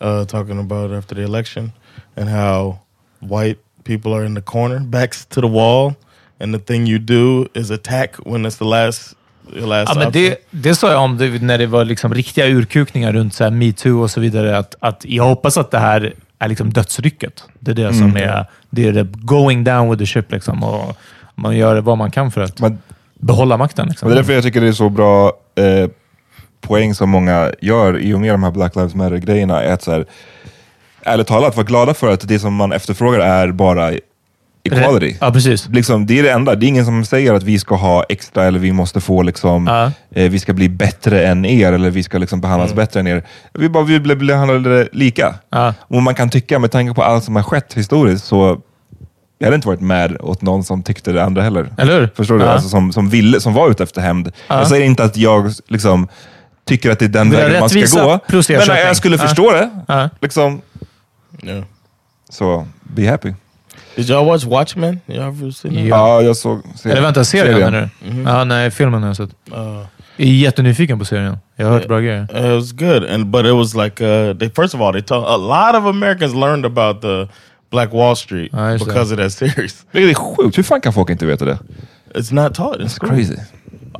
[0.00, 1.72] uh, talking about after the election
[2.16, 2.78] and how
[3.20, 5.94] white people are in the corner, backs to the wall,
[6.40, 9.14] and the thing you do is attack when it's the last,
[9.52, 10.22] the last Ja, men option.
[10.22, 13.50] det, det sa jag om det, när det var liksom riktiga urkukningar runt så här
[13.50, 14.58] metoo och så vidare.
[14.58, 17.44] Att, att jag hoppas att det här är liksom dödsrycket.
[17.60, 20.32] Det är det som är, det är det going down with the ship.
[20.32, 20.96] Liksom, och
[21.34, 22.78] man gör vad man kan för att Men,
[23.14, 23.88] behålla makten.
[23.88, 24.08] Liksom.
[24.08, 25.88] det är därför jag tycker det är så bra eh,
[26.60, 29.62] poäng som många gör i och med de här Black Lives Matter-grejerna.
[29.62, 30.06] Är att så här,
[31.02, 33.92] ärligt talat vara glada för att det som man efterfrågar är bara
[34.64, 35.16] equality.
[35.20, 35.68] Ja, precis.
[35.68, 36.54] Liksom, det är det enda.
[36.54, 39.66] Det är ingen som säger att vi ska ha extra eller vi måste få liksom,
[39.66, 39.92] Ja.
[40.22, 43.22] eh, vi ska bli bättre än er eller vi ska liksom behandlas bättre än er.
[43.54, 45.34] Vi bara vill bli behandlade lika.
[45.50, 45.74] Ja.
[45.80, 48.60] Och man kan tycka, med tanke på allt som har skett historiskt, så
[49.42, 51.66] jag hade inte varit med åt någon som tyckte det andra heller.
[51.78, 52.10] Eller hur?
[52.14, 52.44] Förstår du?
[52.44, 52.50] Ja.
[52.50, 54.32] Alltså, som, som, ville, som var ute efter hämnd.
[54.48, 54.58] Ja.
[54.58, 56.08] Jag säger inte att jag liksom,
[56.64, 58.18] tycker att det är den vägen man ska gå.
[58.28, 58.86] plus Men ersättning.
[58.86, 59.22] jag skulle Ja.
[59.22, 59.70] förstå det.
[59.88, 60.10] Ja.
[60.20, 60.60] Liksom,
[61.42, 61.64] yeah.
[62.30, 63.34] så, be happy.
[63.96, 65.00] Did y'all watch Watchmen?
[65.06, 65.74] Y'all seen?
[65.74, 65.80] Ja.
[65.88, 66.98] Ja, jag såg serien.
[66.98, 68.22] Eller vänta, serien menar du?
[68.22, 69.30] Ja, nej, filmen har jag sett.
[69.52, 69.82] Uh,
[70.16, 71.38] Jag är jättenyfiken på serien.
[71.56, 72.22] Jag har hört bra grejer.
[72.22, 75.24] it was good, and but it was like uh, they first of all they talk.
[75.28, 77.28] A lot of Americans learned about the
[77.70, 78.84] Black Wall Street I see.
[78.84, 79.86] because of that series.
[79.92, 80.58] Det är sjukt.
[80.58, 81.58] Hur fan kan folk inte veta det?
[82.14, 83.36] It's not taught in It's crazy.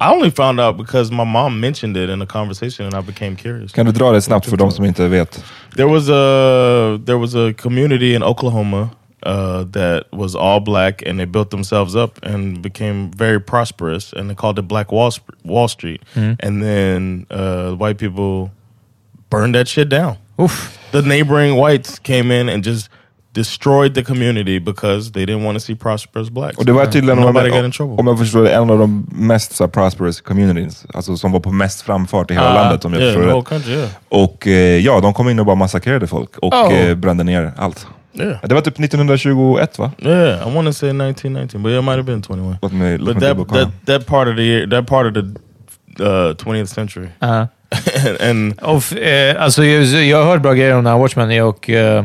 [0.00, 3.36] I only found out because my mom mentioned it in a conversation, and I became
[3.36, 3.72] curious.
[3.72, 5.44] Kan du dra det snabbt för de som inte vet?
[5.76, 8.88] There was a there was a community in Oklahoma
[9.26, 14.30] uh, that was all black, and they built themselves up and became very prosperous, and
[14.30, 16.00] they called it Black Wall Sp- Wall Street.
[16.16, 18.50] And then uh, white people
[19.28, 20.16] burned that shit down.
[20.38, 20.78] Uff.
[20.92, 22.88] The neighboring whites came in and just
[23.32, 26.56] destroyed the community because they didn't want to see prosperous blacks.
[26.58, 27.96] Och det var tydligen, om got in jag, trouble.
[27.96, 30.86] om jag förstår det, en av de mest så prosperous communities.
[30.94, 33.42] Alltså som var på mest framfart i hela Ah, landet om jag yeah, förstår det.
[33.44, 33.72] country.
[33.72, 36.74] Yeah, Och eh, ja, de kom in och bara massakrerade folk och Oh.
[36.74, 37.86] eh, brände ner allt.
[38.14, 39.90] yeah, Det var typ 1921 va?
[39.98, 40.48] yeah.
[40.48, 42.58] I want to say 1919, but it might have been 21.
[42.62, 45.20] Låt mig, låt But that, that that part of the year, that part of the
[46.04, 47.46] uh, 20th century, Ja.
[48.20, 51.00] and, and Och, f- eh, alltså, jag, jag har hört bra grejer om den här
[51.00, 52.04] Watchmen och eh,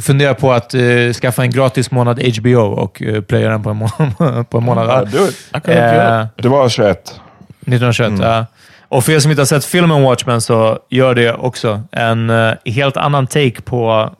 [0.00, 3.76] funderar på att eh, skaffa en gratis månad HBO och uh, plöja den på en,
[3.76, 3.88] må
[4.50, 5.08] på en månad.
[5.08, 5.68] It.
[5.68, 7.20] Eh, Det var 21.
[7.60, 8.46] 1921, ja.
[8.88, 11.82] Och för er som inte har sett filmen Watchmen så gör det också.
[11.92, 12.32] En
[12.64, 14.10] helt annan take på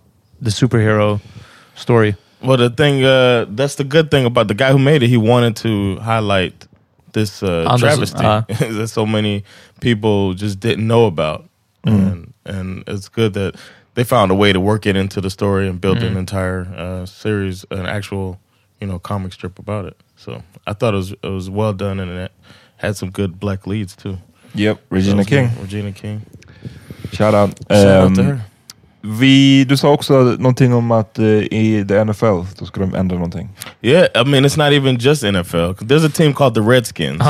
[0.45, 1.21] the superhero
[1.75, 2.15] story.
[2.41, 5.11] Well, the thing, uh, that's the good thing about the guy who made it.
[5.11, 6.67] He wanted to highlight
[7.13, 8.43] this uh, Anders- travesty uh.
[8.79, 9.45] that so many
[9.81, 11.45] people just didn't know about,
[11.85, 13.55] and and it's good that
[13.95, 17.07] they found a way to work it into the story and build an entire uh,
[17.07, 18.39] series, an actual,
[18.81, 19.97] you know, comic strip about it.
[20.17, 22.33] So I thought it was it was well done and it
[22.77, 24.17] had some good black leads too.
[24.55, 25.49] Yep, Regina was King.
[25.49, 25.63] good.
[25.63, 26.21] Regina King.
[27.13, 27.51] Shout out.
[27.71, 28.41] Shout out to Ehm, her.
[29.03, 33.15] vi, du sa också någonting om att eh, i the NFL, då ska de ändra
[33.17, 33.49] någonting.
[33.83, 35.75] Yeah, I mean, it's not even just NFL.
[35.87, 37.23] There's a team called the Redskins.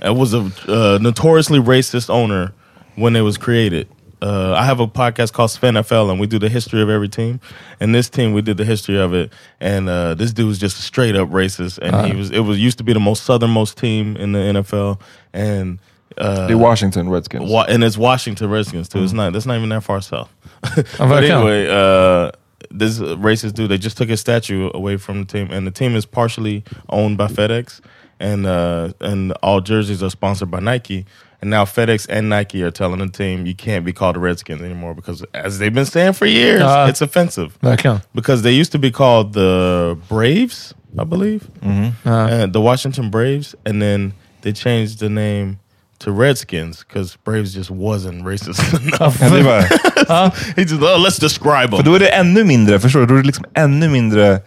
[0.00, 2.52] It was a uh, notoriously racist owner
[2.96, 3.86] when it was created.
[4.24, 7.10] Uh, I have a podcast called Spin FL, and we do the history of every
[7.10, 7.40] team.
[7.78, 9.30] And this team, we did the history of it.
[9.60, 11.78] And uh, this dude was just straight up racist.
[11.82, 12.30] And he was.
[12.30, 14.98] It was used to be the most southernmost team in the NFL.
[15.34, 15.78] And
[16.16, 17.50] uh, är Washington Redskins.
[17.50, 19.04] Wa- and it's Washington Redskins too.
[19.04, 19.34] It's not.
[19.34, 20.32] That's not even that far south.
[20.98, 22.30] but anyway, uh,
[22.70, 23.70] this racist dude.
[23.70, 27.18] They just took his statue away from the team, and the team is partially owned
[27.18, 27.82] by FedEx,
[28.20, 31.04] and uh, and all jerseys are sponsored by Nike.
[31.44, 34.62] And now FedEx and Nike are telling the team you can't be called the Redskins
[34.62, 36.86] anymore because, as they've been saying for years, Uh.
[36.88, 37.50] it's offensive.
[37.60, 38.00] Verkligen.
[38.14, 43.54] Because they used to be called the Braves, I believe, Uh, and the Washington Braves,
[43.66, 45.58] and then they changed the name
[45.98, 49.20] to Redskins because Braves just wasn't racist enough.
[49.20, 49.62] Ja, det var,
[50.56, 51.84] he just oh, let's describe för them.
[51.84, 53.06] då är det ännu mindre, förstår du?
[53.06, 54.40] Då är det liksom ännu mindre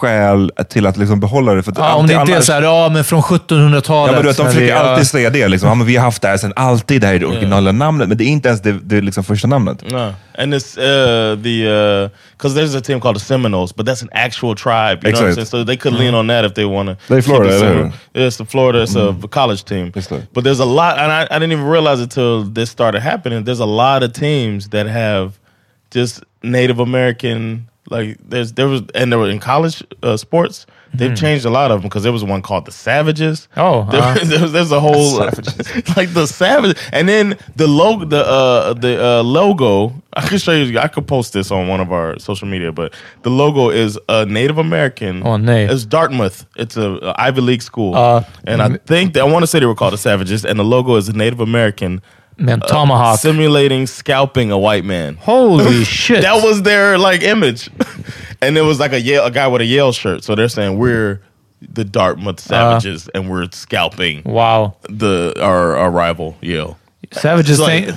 [0.00, 1.62] skäl till att liksom behålla det.
[1.62, 4.10] För att ja, om det inte är annars- såhär, ja men från 1700-talet.
[4.10, 4.76] Ja, men du vet, de försöker ja.
[4.76, 5.48] alltid säga det.
[5.48, 5.68] Liksom.
[5.68, 7.00] Ja, men vi har haft det här sedan alltid.
[7.00, 8.08] Det här är det originala namnet.
[8.08, 9.90] Men det är inte ens det, det liksom första namnet.
[9.90, 14.08] No, and it's uh, the because there's a team called the Seminoles, but that's an
[14.12, 15.04] actual tribe.
[15.04, 15.46] You know what I'm saying?
[15.46, 16.96] So they could lean on that if they want to.
[17.08, 18.82] They're Florida, eller Yeah, it's the Florida.
[18.82, 19.90] It's a college team.
[19.90, 20.28] Det.
[20.32, 23.44] But there's a lot, and I, I didn't even realize it till this started happening.
[23.44, 25.32] There's a lot of teams that have
[25.94, 27.69] just Native American.
[27.88, 30.66] Like there's there was and there were in college uh, sports.
[30.92, 33.46] They've changed a lot of them because there was one called the Savages.
[33.56, 34.18] Oh, There- uh.
[34.24, 35.18] there's, there's a whole
[35.96, 39.92] like the savage, and then the logo, the uh, the uh, logo.
[40.14, 40.78] I could show you.
[40.80, 44.26] I could post this on one of our social media, but the logo is a
[44.26, 45.22] Native American.
[45.24, 45.70] Oh, nej.
[45.70, 46.44] It's Dartmouth.
[46.56, 49.60] It's a, a Ivy League school, Uh, and I think that, I want to say
[49.60, 52.02] they were called the Savages, and the logo is a Native American
[52.36, 53.18] Med en tomahawk.
[53.20, 55.16] simulating scalping a white man.
[55.20, 56.22] Holy shit!
[56.22, 57.70] That was their like image,
[58.42, 60.24] and it was like a Yale, a guy with a Yale shirt.
[60.24, 61.20] So they're saying we're
[61.74, 64.72] the Dartmouth Savages, and we're scalping Wow.
[64.88, 66.76] the our, our rival Yale.
[67.12, 67.94] Savages tänk-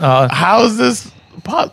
[0.00, 1.12] How is this?
[1.44, 1.70] po-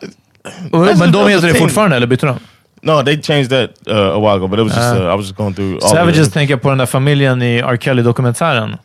[0.73, 2.39] Men de That's heter det fortfarande, eller bytte de?
[2.81, 5.25] No, they changed that uh, a while ago, but it was just uh, I was
[5.25, 5.79] just going through.
[5.81, 7.77] All Savages the, tänker jag på den där familjen i R.
[7.77, 8.77] Kelly-dokumentären.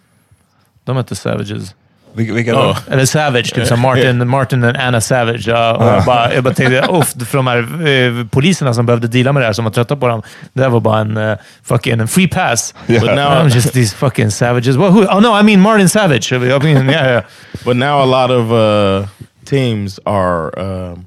[0.85, 1.75] De hette Savages.
[2.15, 2.79] Vilka, vilka Oh.
[2.91, 5.47] Eller Savage, typ som Martin, Martin och Anna Savage.
[5.47, 9.09] Ja, och jag, bara, jag bara tänkte, uff, för de här eh, poliserna som behövde
[9.09, 10.23] deala med det här, som var trötta på dem.
[10.53, 12.75] Det där var bara en uh, fucking en free pass.
[12.87, 14.77] But now, I'm just these fucking savages.
[14.77, 16.33] Well, who, oh no, I mean Martin Savage.
[16.33, 17.23] I mean, yeah, yeah.
[17.65, 19.07] but now a lot of uh,
[19.45, 21.07] teams are um,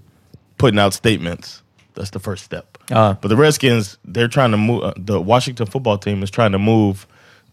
[0.58, 1.64] putting out statements.
[1.96, 2.78] That's the first step.
[2.92, 3.14] Uh.
[3.22, 4.84] But the Redskins, they're trying to move.
[4.84, 7.08] Uh, the Washington football team is trying to move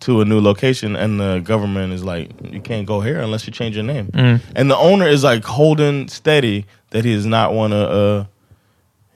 [0.07, 3.53] to a new location, and the government is like, you can't go here unless you
[3.53, 4.41] change your name.
[4.57, 7.79] And the owner is like holding steady that he does not want to.
[7.79, 8.25] Uh,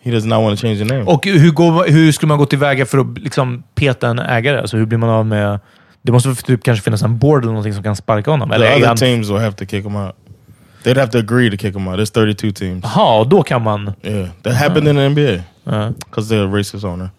[0.01, 1.05] he does not want to change the name.
[1.07, 4.61] Och hur, går, hur skulle man gå tillväga för att liksom peta en ägare?
[4.61, 5.61] Alltså hur blir man av med...
[6.03, 8.51] Det måste typ kanske finnas en board eller någonting som kan sparka honom.
[8.53, 8.96] Eller the är other han...
[8.96, 10.14] teams will have to kick him out.
[10.85, 11.98] They'd have to agree to kick him out.
[11.98, 12.85] There's 32 teams.
[12.85, 13.92] Jaha, då kan man...
[14.03, 17.11] Yeah, that happened in the NBA Uh, because they're a racist owner.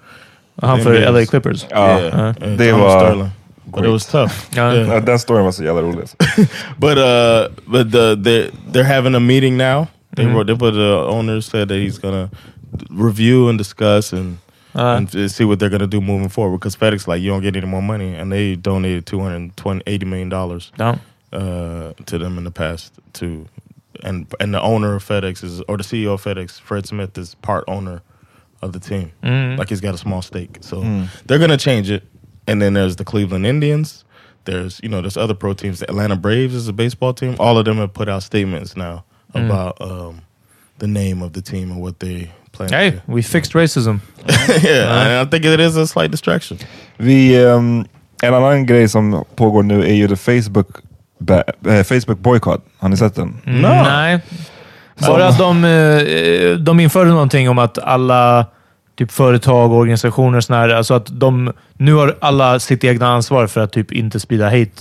[0.62, 1.66] han för NBA LA Clippers.
[1.70, 3.30] Ja, yeah, and det var Sterling.
[3.72, 4.50] But it was tough.
[4.56, 4.74] Yeah.
[4.76, 4.88] Yeah.
[4.94, 6.08] Ja, den storyn var så jävla rolig.
[6.78, 9.86] But uh, but the they they're having a meeting now.
[10.16, 10.48] They wrote.
[10.48, 12.30] They put the owner said that he's gonna
[12.90, 14.38] review and discuss and.
[14.76, 17.42] Uh, and f- see what they're gonna do moving forward because FedEx like you don't
[17.42, 20.96] get any more money and they donated 220 80 million dollars ja.
[21.34, 23.48] uh, to them in the past to
[24.04, 27.34] and and the owner of FedEx is or the CEO of FedEx Fred Smith is
[27.42, 28.02] part owner
[28.62, 29.12] of the team
[29.58, 30.82] like he's got a small stake so
[31.26, 32.04] they're gonna change it
[32.50, 34.06] and then there's the Cleveland Indians
[34.46, 37.58] there's you know there's other pro teams the Atlanta Braves is a baseball team all
[37.58, 40.22] of them have put out statements now about um,
[40.80, 44.00] the name of the team and what they plan Hey, to we fixed racism.
[44.64, 46.58] yeah and I think it is a slight distraction
[46.98, 47.86] The ehm,
[48.24, 50.68] en annan grej som pågår nu är ju the Facebook,
[51.20, 52.66] ba- eh, Facebook boycott.
[52.80, 53.42] Har ni sett den?
[53.46, 53.68] No.
[53.68, 54.20] Nej.
[55.08, 58.46] Bara att de, eh, de införde någonting om att alla
[59.00, 63.08] typ företag och organisationer och såna här, alltså att de nu har alla sitt egna
[63.08, 64.72] ansvar för att typ inte sprida hate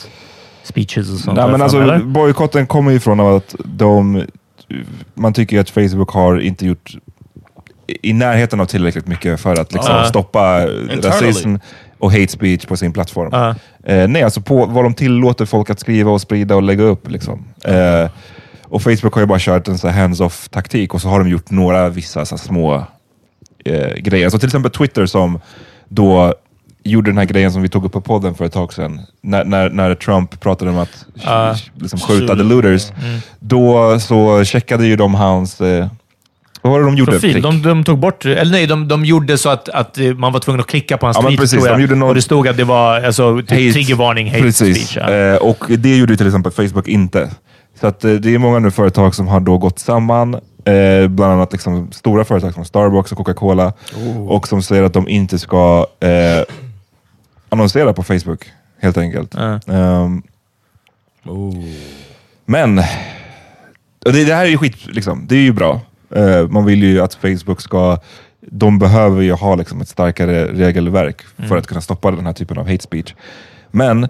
[0.62, 1.36] speeches och sånt.
[1.36, 1.98] Nej, men alltså, eller?
[1.98, 4.24] bojkotten kommer ju ifrån av att de,
[5.14, 6.96] man tycker att Facebook har inte gjort
[8.02, 10.04] i närheten av tillräckligt mycket för att liksom, Ja.
[10.04, 10.98] stoppa Internally.
[11.08, 11.56] rasism
[11.98, 13.28] och hate speech på sin plattform.
[13.32, 13.54] Ja.
[13.92, 17.10] Eh, nej, alltså på vad de tillåter folk att skriva och sprida och lägga upp.
[17.10, 17.44] Liksom.
[17.64, 18.10] Eh,
[18.64, 21.88] och Facebook har ju bara kört en hands-off taktik och så har de gjort några
[21.88, 22.86] vissa så här små
[23.64, 24.30] eh, grejer.
[24.30, 25.40] Så till exempel Twitter som
[25.88, 26.34] då
[26.84, 29.00] gjorde den här grejen som vi tog upp på podden för ett tag sedan.
[29.22, 31.56] När, när, när Trump pratade om att Ja.
[31.74, 32.92] liksom, skjuta the looters.
[33.40, 35.60] Då så checkade ju de hans...
[35.60, 35.86] Eh,
[36.62, 37.12] vad var det de gjorde?
[37.12, 37.42] Profil.
[37.42, 40.60] De, de tog bort, eller nej, de, de gjorde så att, att man var tvungen
[40.60, 41.64] att klicka på hans Ja, tweet, precis.
[41.64, 42.02] tror jag.
[42.02, 44.88] Och det stod att det var alltså, typ triggervarning, hate Precis.
[44.88, 44.96] speech.
[45.08, 45.14] Ja.
[45.14, 47.30] Eh, och det gjorde till exempel Facebook inte.
[47.80, 50.36] Så att, eh, det är många nu företag som har då gått samman.
[50.68, 53.72] Eh, bland annat liksom stora företag som Starbucks och Coca-Cola.
[54.28, 56.42] Och som säger att de inte ska eh,
[57.48, 58.44] annonsera på Facebook,
[58.80, 59.34] helt enkelt.
[59.34, 59.60] Ja.
[59.74, 60.22] Ehm,
[62.46, 62.78] men,
[64.04, 65.26] och det, det här är ju skit, liksom.
[65.28, 65.80] det är ju bra.
[66.14, 67.98] Eh, man vill ju att Facebook ska,
[68.40, 72.58] de behöver ju ha liksom, ett starkare regelverk för att kunna stoppa den här typen
[72.58, 73.14] av hate speech.
[73.70, 74.08] Men,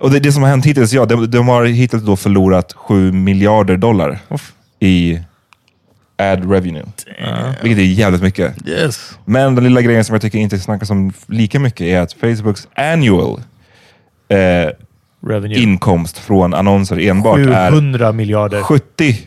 [0.00, 3.12] och det, det som har hänt hittills, ja, de, de har hittills då förlorat 7
[3.12, 4.18] miljarder dollar
[4.80, 5.20] i
[6.18, 6.84] ad revenue.
[7.62, 8.68] Vilket är jävligt mycket.
[8.68, 9.18] Yes.
[9.24, 12.68] Men den lilla grejen som jag tycker inte snackas om lika mycket är att Facebooks
[12.74, 13.40] annual
[14.28, 14.36] eh,
[15.26, 15.58] Revenue.
[15.58, 18.62] inkomst från annonser enbart är 700 miljarder.
[18.62, 19.18] 70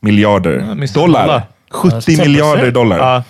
[0.00, 0.58] miljarder
[0.94, 1.26] dollar.
[1.26, 1.42] Dollar.
[1.70, 2.18] 70 10%.
[2.18, 2.98] miljarder dollar.
[2.98, 3.24] Ja.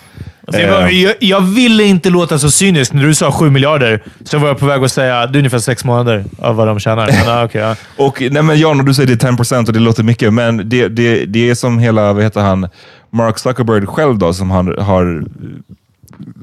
[0.49, 0.81] Alltså, jag, Eh.
[0.83, 2.93] var- jag, jag ville inte låta så cynisk.
[2.93, 5.59] När du sa 7 miljarder så var jag på väg att säga det är ungefär
[5.59, 7.07] sex månader av vad de tjänar.
[7.25, 7.75] Men, okej, ja.
[8.05, 10.69] Och nej men Jan, och du säger det är 10% och det låter mycket, men
[10.69, 12.67] det, det, det är som hela, vad heter han,
[13.09, 15.23] Mark Zuckerberg själv då, som han har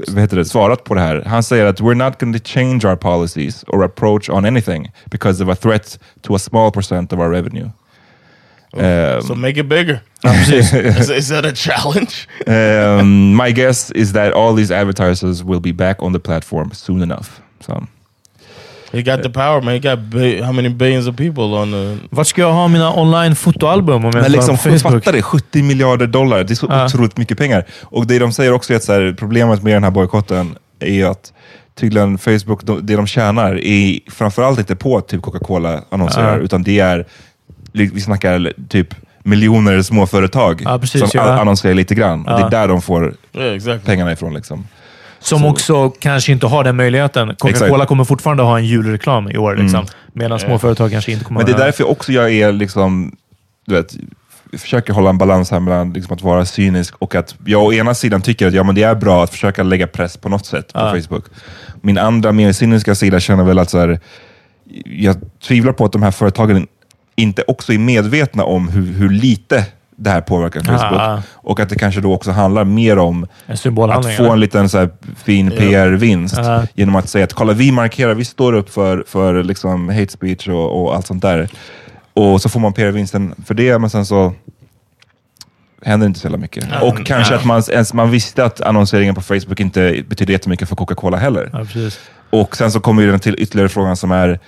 [0.08, 1.22] vad heter det, svarat på det här.
[1.26, 5.44] Han säger att we're not going to change our policies or approach on anything because
[5.44, 7.70] of a threat to a small percent of our revenue.
[8.72, 10.00] Um, So make it bigger.
[10.24, 12.28] is, is that a challenge?
[12.46, 17.02] um, my guess is that all these advertisers will be back on the platform soon
[17.02, 17.40] enough.
[17.66, 17.86] So.
[18.92, 19.74] He got the power, man.
[19.74, 19.98] He got
[20.44, 21.98] how many billions of people on the.
[22.10, 26.06] Vart ska jag ha mina online fotoalbum om jag Men liksom, fatta det, 70 miljarder
[26.06, 26.44] dollar.
[26.44, 26.84] Det är så Ja.
[26.86, 27.64] otroligt mycket pengar.
[27.82, 31.04] Och det de säger också är att så här, problemet med den här bojkotten är
[31.06, 31.32] att
[31.74, 36.42] tydligen Facebook, de, det de tjänar är framförallt inte på typ Coca-Cola annonserar, Ja.
[36.44, 37.06] utan det är,
[37.76, 41.40] vi snackar typ miljoner småföretag Ja, precis, som ja.
[41.40, 42.20] annonserar lite grann.
[42.20, 42.46] Och det Ja.
[42.46, 43.86] är där de får exactly.
[43.86, 44.34] pengarna ifrån.
[44.34, 44.66] Liksom.
[45.18, 47.28] Som också kanske inte har den möjligheten.
[47.38, 47.74] Coca-Cola.
[47.74, 47.86] Mm.
[47.86, 49.86] kommer fortfarande ha en julreklam i år, liksom.
[50.12, 53.16] medan små företag kanske inte kommer Men det är därför också jag är liksom,
[53.66, 53.96] du vet,
[54.58, 57.94] försöker hålla en balans här mellan liksom att vara cynisk och att jag å ena
[57.94, 60.72] sidan tycker att ja, men det är bra att försöka lägga press på något sätt
[60.72, 60.94] på Ja.
[61.02, 61.24] Facebook.
[61.80, 64.00] Min andra, mer cyniska sida känner väl att så här,
[64.84, 66.66] jag tvivlar på att de här företagen
[67.16, 69.64] inte också är medvetna om hur, hur lite
[69.96, 71.00] det här påverkar Facebook.
[71.00, 71.22] Ja.
[71.34, 73.26] Och att det kanske då också handlar mer om
[73.90, 74.88] att få en liten så
[75.24, 76.62] fin PR-vinst Ja.
[76.74, 80.48] genom att säga att kolla, vi markerar, vi står upp för, för liksom hate speech
[80.48, 81.48] och, och allt sånt där.
[82.14, 84.32] Och så får man PR-vinsten för det, men sen så
[85.82, 86.64] händer inte så jävla mycket.
[86.82, 90.76] och kanske att man, ens, man visste att annonseringen på Facebook inte betyder jättemycket för
[90.76, 91.50] Coca-Cola heller.
[91.52, 91.90] Ja.
[92.30, 94.40] Och sen så kommer ju den till ytterligare frågan som är,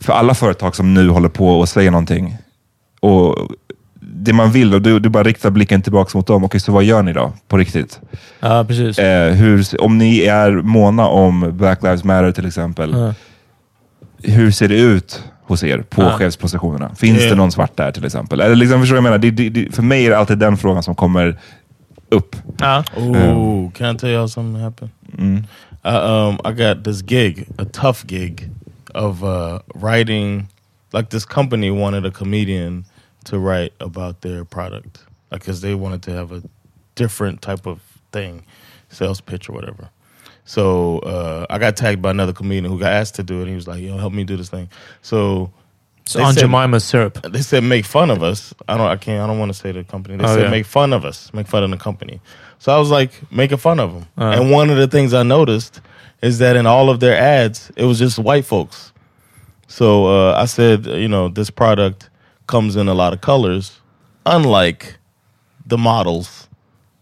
[0.00, 2.36] för alla företag som nu håller på och säger någonting,
[3.00, 3.36] och
[4.00, 6.44] det man vill, och du, du bara riktar blicken tillbaka mot dem.
[6.44, 7.32] Okej, så vad gör ni då?
[7.48, 8.00] På riktigt?
[8.40, 8.98] Ja, precis.
[8.98, 13.14] Eh, hur, om ni är måna om Black Lives Matter till exempel, Ja.
[14.32, 16.10] hur ser det ut hos er på Ja.
[16.18, 16.94] chefspositionerna?
[16.94, 17.28] Finns Ja.
[17.30, 18.40] det någon svart där till exempel?
[18.40, 19.30] Eller liksom, förstår du vad jag menar?
[19.36, 21.38] Det, det, det, för mig är det alltid den frågan som kommer
[22.08, 22.36] upp.
[22.58, 22.84] Ja.
[22.96, 24.90] Ooh, can I tell y'all something happened?
[25.18, 25.44] Mm.
[25.84, 28.50] I, um, I got this gig, a tough gig,
[28.94, 30.48] of uh, writing.
[30.92, 32.84] Like this company wanted a comedian
[33.24, 36.42] to write about their product, because they wanted to have a
[36.94, 37.80] different type of
[38.12, 38.44] thing,
[38.90, 39.90] sales pitch or whatever.
[40.44, 43.48] So uh, I got tagged by another comedian who got asked to do it.
[43.48, 44.68] He was like, "Yo, help me do this thing."
[45.02, 45.50] So
[46.16, 47.18] Aunt said- Jemima's syrup.
[47.32, 48.52] they said make fun of us.
[48.68, 48.86] I don't.
[48.86, 49.22] I can't.
[49.22, 50.16] I don't want to say the company.
[50.18, 50.50] They Oh, said yeah.
[50.50, 51.32] make fun of us.
[51.32, 52.20] Make fun of the company.
[52.58, 54.06] So I was like making fun of them.
[54.18, 54.38] Uh.
[54.38, 55.80] And one of the things I noticed
[56.24, 58.92] is that in all of their ads, it was just white folks.
[59.66, 62.08] So uh, I said, you know, this product
[62.46, 63.78] comes in a lot of colors,
[64.24, 64.96] unlike
[65.66, 66.48] the models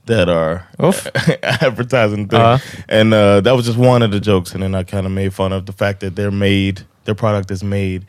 [0.07, 0.67] that are
[1.45, 2.29] advertising.
[2.35, 2.59] Uh-huh.
[2.89, 4.55] And uh, that was just one of the jokes.
[4.55, 7.53] And then I kind of made fun of the fact that they're made, their product
[7.53, 8.05] is made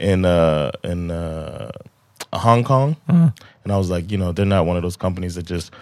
[0.00, 1.70] in uh, in uh,
[2.32, 2.96] Hong Kong,
[3.64, 5.72] and I was like, you know, they're not one of those companies that just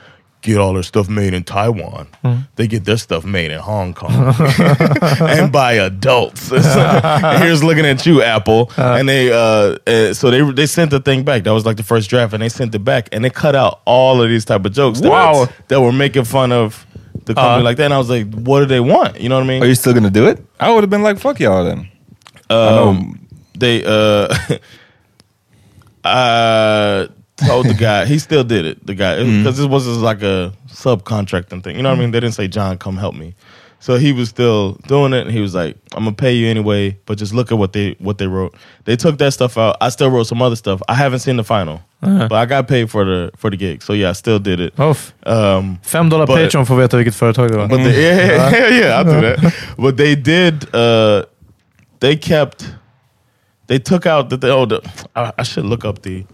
[0.45, 2.07] get all their stuff made in Taiwan.
[2.55, 4.13] They get their stuff made in Hong Kong
[5.21, 6.49] and by adults.
[7.41, 8.71] Here's looking at you, Apple.
[8.77, 11.43] and they uh, uh, so they they sent the thing back.
[11.45, 13.81] That was like the first draft, and they sent it back, and they cut out
[13.85, 15.01] all of these type of jokes.
[15.01, 15.49] That Wow.
[15.69, 16.87] that were making fun of
[17.25, 17.65] the company Uh.
[17.65, 17.87] like that.
[17.87, 19.19] And I was like, what do they want?
[19.21, 19.63] You know what I mean?
[19.63, 20.45] Are you still gonna do it?
[20.61, 21.89] I would have been like, fuck y'all then.
[22.51, 22.89] I know.
[22.91, 23.21] Um,
[23.57, 24.29] they uh
[26.05, 29.45] I told oh, the guy he still did it the guy because mm-hmm.
[29.45, 32.13] this was just like a subcontracting thing you know what I mean mm-hmm.
[32.13, 33.35] they didn't say John come help me
[33.81, 36.99] so he was still doing it and he was like I'm gonna pay you anyway
[37.07, 39.89] but just look at what they what they wrote they took that stuff out I
[39.89, 42.29] still wrote some other stuff I haven't seen the final uh-huh.
[42.29, 44.75] but I got paid for the for the gig so yeah I still did it
[44.79, 47.69] Oh, f- um, fem dollar But- Patreon får veta vilket företag det var.
[47.69, 48.53] but they, yeah, mm.
[48.53, 49.39] yeah, yeah, yeah, I'll do that.
[49.39, 49.77] Uh-huh.
[49.77, 50.75] But they did.
[50.75, 51.25] Uh,
[52.01, 52.75] they kept.
[53.67, 54.53] They took out the.
[54.53, 54.81] Oh, the,
[55.15, 56.25] I, I should look up the.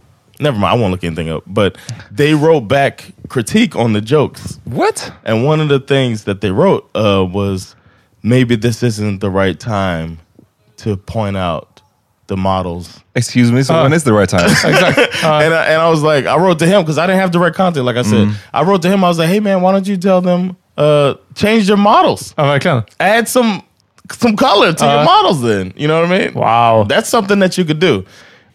[0.40, 0.72] Never mind.
[0.76, 1.42] I won't look anything up.
[1.46, 1.76] But
[2.11, 5.12] they wrote back critique on the jokes, What?
[5.24, 7.76] and one of the things that they wrote uh, was
[8.22, 10.18] maybe this isn't the right time
[10.79, 11.66] to point out
[12.26, 13.83] the models Excuse me, so Uh.
[13.83, 14.48] when is the right time?
[14.64, 17.57] and I, and I was like, I wrote to him because I didn't have direct
[17.57, 17.85] contact.
[17.85, 19.05] Like I said, I wrote to him.
[19.05, 22.44] I was like, Hey man, why don't you tell them uh, change your models, Ja,
[22.44, 22.85] verkligen.
[22.98, 23.62] add some
[24.12, 25.42] some color to your models.
[25.42, 26.35] Then you know what I mean?
[26.35, 26.85] Wow.
[26.88, 28.05] that's something that you could do.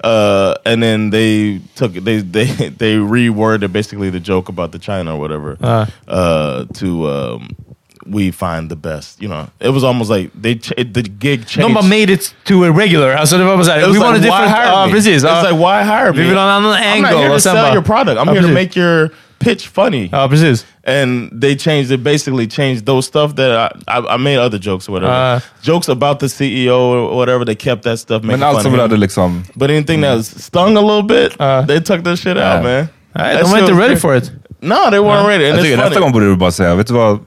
[0.04, 2.46] Uh, and then they took they they
[2.78, 5.86] they reworded basically the joke about the China or whatever Uh.
[6.08, 7.50] uh, to um,
[8.06, 9.20] we find the best.
[9.22, 11.74] You know, it was almost like they ch- the gig changed.
[11.74, 13.16] Bara made it to a regular.
[13.16, 14.50] Det var bara såhär, It we was want a different...
[14.52, 14.92] hire me?
[14.92, 15.24] precis.
[15.24, 15.42] It's ja.
[15.42, 16.24] like, why hire me?
[16.26, 17.02] Ha en annan I'm angle.
[17.12, 18.20] not here to sell your product.
[18.20, 20.10] I'm here to make your pitch funny.
[20.12, 20.66] Ja, precis.
[20.88, 24.88] And they changed it, basically changed those stuff that I, I, I made other jokes
[24.88, 25.12] or whatever.
[25.14, 25.40] Uh.
[25.64, 28.80] jokes about the CEO or whatever, they kept that stuff making Men allt fun som
[28.80, 29.00] of him.
[29.00, 29.44] liksom...
[29.56, 31.62] But anything that was stung a little bit, Uh.
[31.66, 32.56] they took that shit Yeah.
[32.58, 32.90] out, man.
[33.16, 34.32] Nej, That de var shit inte ready for it.
[34.62, 35.46] No, they weren't ready.
[35.46, 37.20] And Jag it's tycker nästa gång borde du bara säga, vet du vad?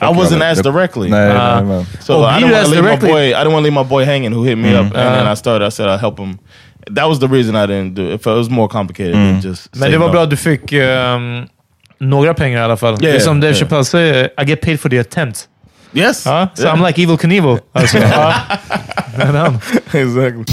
[0.00, 1.08] I wasn't asked directly.
[1.10, 1.86] Nej, Uh, nej, men.
[2.00, 3.22] So Oh, I you didn't want to leave my boy.
[3.28, 4.32] I didn't want to leave my boy hanging.
[4.32, 4.86] Who hit me Mm.
[4.86, 5.32] up, and then Uh.
[5.32, 5.66] I started.
[5.66, 6.38] I said I'd help him.
[6.94, 8.20] That was the reason I didn't do it.
[8.20, 9.32] It was more complicated Mm.
[9.40, 9.74] than just.
[9.76, 10.12] Men det var no.
[10.12, 11.46] bra att du fick ehm,
[11.98, 12.96] några pengar i alla fall.
[12.98, 13.60] det är Yeah, som Dave yeah.
[13.60, 15.48] Chappelle säger, I get paid for the attempt.
[15.92, 16.22] Yes.
[16.22, 16.48] So Yeah.
[16.58, 17.58] I'm like Evil Knievel.
[17.72, 17.98] Alltså,
[19.18, 19.58] han-
[19.92, 20.44] exactly.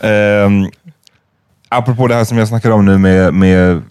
[0.00, 0.70] Um,
[1.68, 3.82] apropå det här som jag snackar om nu med, med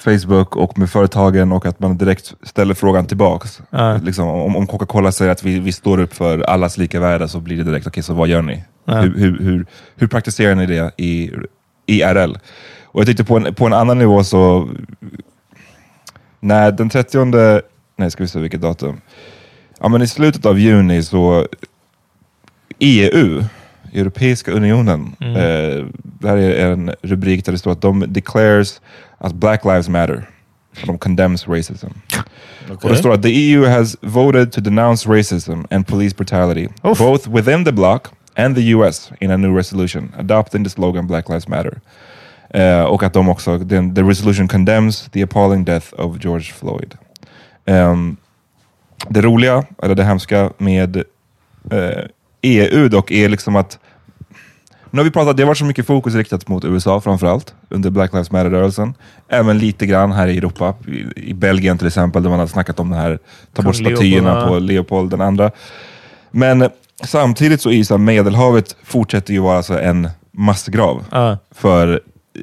[0.00, 3.60] Facebook och med företagen och att man direkt ställer frågan tillbaks.
[3.70, 3.96] Ja.
[3.96, 7.40] Liksom, om, om Coca-Cola säger att vi, vi står upp för allas lika värde så
[7.40, 8.64] blir det direkt, okej så vad gör ni?
[8.84, 9.00] Ja.
[9.00, 11.30] Hur, hur, hur, hur praktiserar ni det i
[11.86, 12.36] IRL?
[12.84, 14.68] Och jag tyckte på en, på en annan nivå så,
[16.40, 17.62] när den 30,
[17.96, 19.00] nej ska vi se vilket datum,
[19.80, 21.46] ja men i slutet av juni så
[22.78, 23.44] EU,
[23.92, 28.80] Europeiska unionen, eh, det här är en rubrik där det står att de declares
[29.20, 30.28] att Black Lives Matter.
[30.86, 31.86] De condemns racism.
[32.82, 36.98] Och det står att the EU has voted to denounce racism and police brutality, Oof.
[36.98, 38.02] both within the bloc
[38.36, 41.80] and the US in a new resolution, adopting the slogan Black Lives Matter.
[42.50, 46.94] Eh, och att de också, den, the resolution condemns the appalling death of George Floyd.
[47.66, 48.16] Ehm,
[49.08, 50.96] det roliga, eller det hemska med
[51.70, 52.04] eh,
[52.42, 53.78] EU dock är liksom att
[54.90, 57.90] nu har vi pratat, det har varit så mycket fokus riktat mot USA framförallt under
[57.90, 58.94] Black Lives Matter-rörelsen.
[59.28, 62.80] Även lite grann här i Europa, i, i Belgien till exempel, där man har snackat
[62.80, 63.18] om det här,
[63.52, 64.58] ta bort statyerna på.
[64.58, 65.50] Leopold den andra.
[66.30, 66.68] Men
[67.04, 71.38] samtidigt så är så Medelhavet fortsätter ju vara så en massgrav Ja.
[71.54, 72.00] för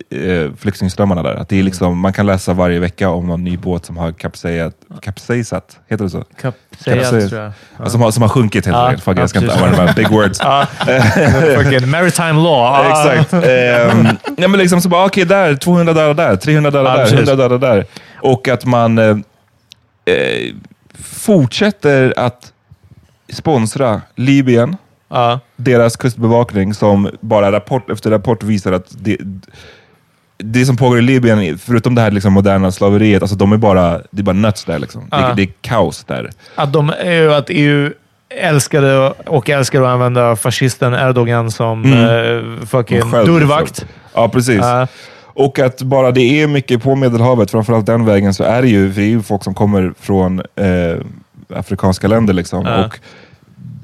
[0.09, 1.33] eh, flyktingströmmarna där.
[1.35, 4.11] Att det är liksom, man kan läsa varje vecka om någon ny båt som har
[4.11, 6.23] kapsejat, kapsejsat, heter det så?
[6.41, 7.29] Kapsejat, Kapsejat.
[7.29, 7.51] tror jag.
[7.79, 7.85] Ja.
[7.89, 9.03] Som, har, som har sjunkit helt enkelt.
[9.03, 10.39] Fuck, ja, jag ska inte använda de här big words.
[11.63, 12.85] Fucking maritime law.
[12.89, 13.33] Exakt.
[13.33, 14.07] Ehm,
[14.37, 17.29] ja, men liksom så bara, okej där, 200 dollar där, 300 dollar Ja, där, precis.
[17.29, 17.85] 100 dollar där.
[18.21, 19.17] Och att man eh,
[20.05, 20.53] eh,
[21.03, 22.53] fortsätter att
[23.33, 24.77] sponsra Libyen,
[25.09, 25.39] Ja.
[25.55, 29.17] deras kustbevakning som bara rapport efter rapport visar att det,
[30.37, 33.91] det som pågår i Libyen, förutom det här liksom moderna slaveriet, alltså de är bara,
[34.11, 34.79] det är bara nuts där.
[34.79, 35.07] Liksom.
[35.11, 35.17] Ja.
[35.17, 36.29] Det, det är kaos där.
[36.55, 36.89] Att, de,
[37.37, 37.91] att EU
[38.29, 43.67] älskade och älskar att använda fascisten Erdogan som eh, fucking Själv, dörrvakt.
[43.69, 43.87] liksom.
[44.13, 44.59] Ja, precis.
[44.61, 44.87] Ja.
[45.23, 48.93] Och att bara det är mycket på Medelhavet, framförallt den vägen, så är det ju,
[48.93, 50.97] för det är ju folk som kommer från eh,
[51.55, 52.33] afrikanska länder.
[52.33, 52.67] Liksom.
[52.67, 52.99] Och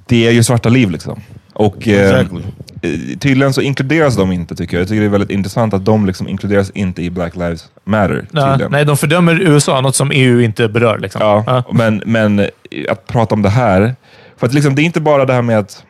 [0.05, 0.91] det är ju svarta liv.
[0.91, 1.21] liksom.
[1.53, 2.41] Och eh, Exactly.
[2.83, 4.81] Eh, tydligen så inkluderas de inte, tycker jag.
[4.81, 8.25] Jag tycker det är väldigt intressant att de liksom inkluderas inte i Black Lives Matter.
[8.31, 10.97] Ja, nej, de fördömer USA, något som EU inte berör.
[10.97, 11.21] Liksom.
[11.21, 11.63] Ja, Ja.
[11.71, 12.47] Men, men
[12.89, 13.95] att prata om det här,
[14.37, 15.83] för att liksom, det är inte bara det här med att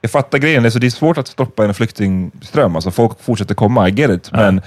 [0.00, 2.74] jag fattar grejen, alltså det är svårt att stoppa en flyktingström.
[2.74, 4.32] Alltså folk fortsätter komma, I get it.
[4.32, 4.60] Men,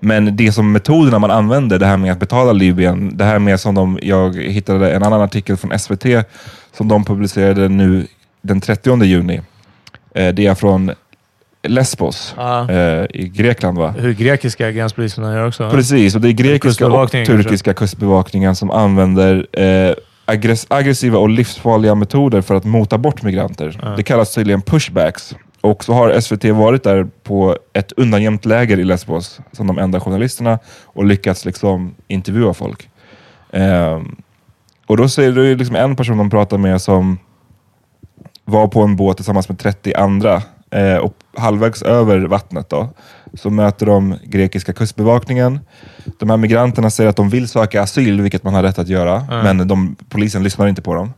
[0.00, 3.60] men det som metoderna man använder, det här med att betala Libyen, det här med
[3.60, 6.04] som de, jag hittade en annan artikel från SVT
[6.76, 8.06] som de publicerade nu
[8.42, 9.40] den 30 juni.
[10.14, 10.90] Eh, det är från
[11.62, 12.70] Lesbos Ja.
[12.70, 13.94] eh, i Grekland va?
[13.98, 15.70] Hur grekiska gränspoliserna gör också.
[15.70, 19.94] Precis, och det är grekiska och turkiska kustbevakningen som använder eh,
[20.26, 23.94] aggress- aggressiva och livsfarliga metoder för att mota bort migranter.
[23.96, 25.34] Det kallas tydligen pushbacks.
[25.60, 30.00] Och så har SVT varit där på ett undangömt läger i Lesbos som de enda
[30.00, 32.88] journalisterna och lyckats liksom intervjua folk.
[33.52, 34.16] Ehm,
[34.86, 37.18] och då säger det liksom en person de pratar med som
[38.50, 42.88] var på en båt tillsammans med 30 andra eh, och halvvägs över vattnet då,
[43.34, 45.60] så möter de grekiska kustbevakningen.
[46.18, 49.24] De här migranterna säger att de vill söka asyl, vilket man har rätt att göra,
[49.44, 51.12] men de, polisen lyssnar inte på dem.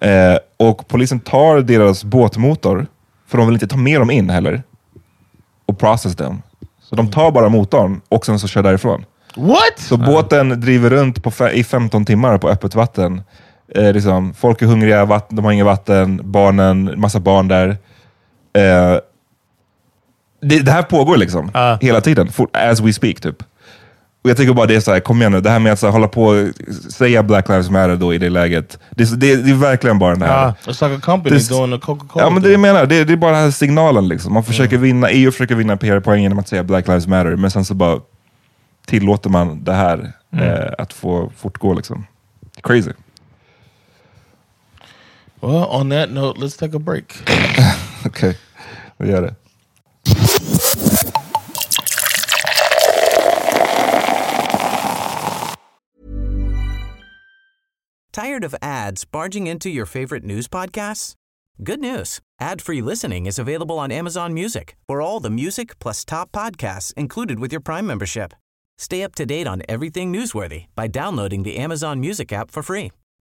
[0.00, 2.86] Eh, och polisen tar deras båtmotor,
[3.28, 4.62] för de vill inte ta med dem in heller,
[5.66, 6.42] och process dem.
[6.82, 9.04] Så de tar bara motorn och sen så kör därifrån.
[9.36, 9.78] What?
[9.78, 13.22] Så båten driver runt i 15 timmar på öppet vatten.
[13.74, 17.68] Eh, liksom, folk är hungriga, vatten, de har inget vatten, barnen, massa barn där.
[18.52, 18.98] Eh,
[20.42, 21.78] det, det här pågår liksom Ja.
[21.80, 23.42] hela tiden, for, as we speak typ.
[24.24, 25.78] Och jag tycker bara det är så här, kom igen nu, det här med att
[25.78, 26.48] så här, hålla på och
[26.92, 28.78] säga Black Lives Matter då i det läget.
[28.90, 30.42] Det, det, det är verkligen bara den här...
[30.42, 30.54] Ja.
[30.72, 33.12] It's like a company This- doing the Coca-Cola Ja men det jag menar, det, det
[33.12, 34.32] är bara den här signalen liksom.
[34.34, 37.64] Man försöker vinna, EU försöker vinna PR-poäng genom att säga Black Lives Matter, men sen
[37.64, 38.00] så bara
[38.86, 42.06] tillåter man det här eh, att få fortgå liksom.
[42.62, 42.90] Crazy.
[45.46, 47.22] Well, on that note, let's take a break.
[48.04, 48.36] Okej,
[48.98, 49.34] vi gör det.
[58.12, 61.14] Tired of ads barging into your favorite news podcasts?
[61.62, 62.20] Good news.
[62.40, 67.38] Ad-free listening is available on Amazon Music for all the music plus top podcasts included
[67.38, 68.34] with your Prime membership.
[68.78, 72.90] Stay up to date on everything newsworthy by downloading the Amazon Music app for free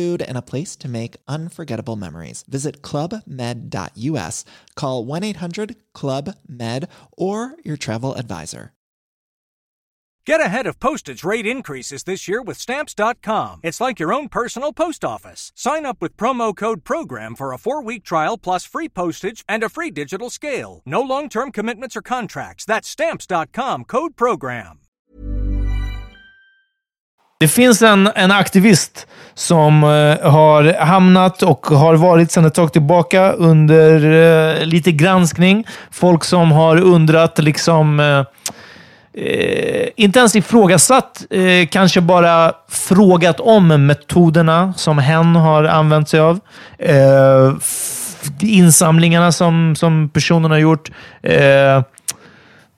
[0.00, 2.44] and a place to make unforgettable memories.
[2.48, 4.44] Visit clubmed.us,
[4.74, 8.72] call 1 800 Club Med, or your travel advisor.
[10.26, 13.60] Get ahead of postage rate increases this year with Stamps.com.
[13.62, 15.50] It's like your own personal post office.
[15.56, 19.64] Sign up with promo code PROGRAM for a four week trial plus free postage and
[19.64, 20.82] a free digital scale.
[20.84, 22.64] No long term commitments or contracts.
[22.64, 24.80] That's Stamps.com code PROGRAM.
[27.40, 29.06] Det finns en, en aktivist
[29.40, 33.94] som eh, har hamnat och har varit sedan ett tag tillbaka under
[34.60, 35.66] eh, lite granskning.
[35.90, 38.24] Folk som har undrat, liksom, eh,
[39.24, 46.20] eh inte ens ifrågasatt, eh, kanske bara frågat om metoderna som hen har använt sig
[46.20, 46.40] av.
[46.78, 47.54] Eh,
[48.40, 50.90] insamlingarna som, som personen har gjort.
[51.22, 51.82] Eh,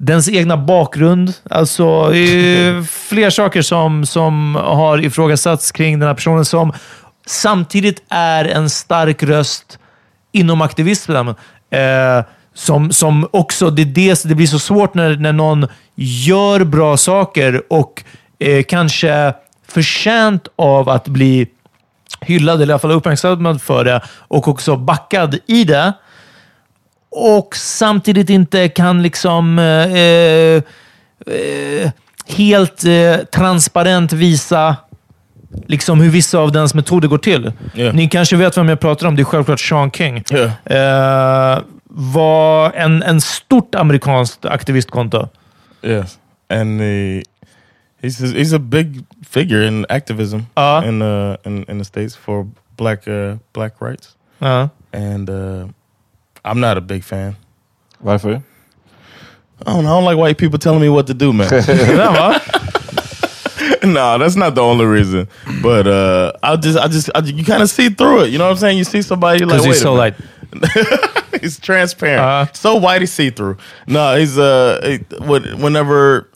[0.03, 1.33] dens egna bakgrund.
[1.51, 2.11] Alltså
[2.89, 6.73] fler saker som, som har ifrågasatts kring den här personen som
[7.27, 9.79] samtidigt är en stark röst
[10.33, 11.29] inom aktivismen.
[11.71, 12.25] Eh,
[12.55, 17.63] som, som också, det, det, det blir så svårt när, när någon gör bra saker
[17.71, 18.05] och
[18.39, 19.35] eh, kanske
[19.69, 21.47] förtjänt av att bli
[22.21, 25.93] hyllad, eller i alla fall uppmärksammad för det, och också backad i det
[27.15, 29.97] och samtidigt inte kan liksom eh,
[31.37, 31.91] eh,
[32.27, 34.77] helt eh, transparent visa
[35.67, 37.53] liksom hur vissa av dens metoder går till.
[37.75, 37.95] Yeah.
[37.95, 39.17] Ni kanske vet vem jag pratar om.
[39.17, 40.25] Det är självklart Sean King.
[40.33, 41.55] Yeah.
[41.57, 41.63] Eh,
[41.95, 45.29] var en, en stort amerikanskt aktivistkonto.
[45.83, 46.19] Yes,
[46.51, 47.23] and the
[48.03, 50.89] he's a, he's a big figure in activism Uh.
[50.89, 54.09] in uh in, in the states for black uh black rights,
[54.39, 54.69] Ja.
[54.93, 55.69] and uh,
[56.45, 57.37] I'm not a big fan.
[58.01, 58.43] Varför?
[59.65, 61.49] I don't, know, I don't like white people telling me what to do, man.
[61.49, 61.65] Den,
[61.97, 62.41] va?
[63.85, 65.29] no, that's not the only reason.
[65.63, 68.31] But uh, I just, I just, I, you kind of see through it.
[68.31, 68.79] You know what I'm saying?
[68.79, 70.17] You see somebody you're like, Because wait he's so minute.
[71.33, 71.41] light.
[71.41, 72.21] he's transparent.
[72.21, 72.53] Uh-huh.
[72.55, 73.57] so whitey see through.
[73.87, 76.29] No, he's uh, it- what- whenever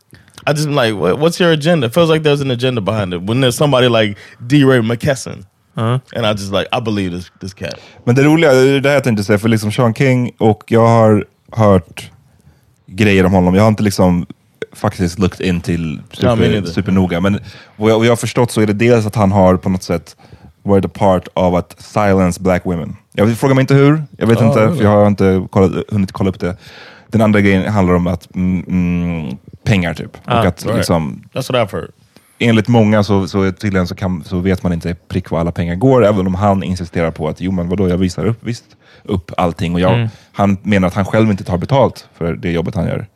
[0.47, 1.87] I just like, what, what's your agenda?
[1.89, 3.23] It feels like there's an agenda behind it.
[3.23, 5.45] When there's somebody like D-Ray McKesson,
[5.77, 6.01] Uh-huh.
[6.17, 7.75] and I just like, I believe this this cat.
[8.05, 10.65] Men det roliga, det är det här jag tänkte säga, för liksom Sean King och
[10.67, 12.11] jag har hört
[12.87, 13.55] grejer om honom.
[13.55, 14.27] Jag har inte liksom
[14.73, 16.67] faktiskt looked in till Ja, super, neither.
[16.67, 17.21] supernoga.
[17.21, 17.39] Men
[17.77, 19.83] vad jag, vad jag har förstått så är det dels att han har på något
[19.83, 20.17] sätt
[20.63, 22.97] varit a part av att silence black women.
[23.13, 24.77] Jag frågar mig inte hur, jag vet Ah, inte, really?
[24.77, 26.57] för jag har inte kollat, hunnit kolla upp det.
[27.09, 30.17] Den andra grejen handlar om att mm, mm, pengar typ.
[30.25, 30.77] Ah, och att right.
[30.77, 31.91] liksom, That's what I've heard.
[32.39, 35.75] Enligt många så, så, tydligen så, kan, så vet man inte prick vad alla pengar
[35.75, 38.65] går, även om han insisterar på att jo men vadå, jag visar upp, visst,
[39.03, 39.75] upp allting.
[39.75, 40.09] Och jag, Mm.
[40.33, 43.07] Han menar att han själv inte tar betalt för det jobbet han gör.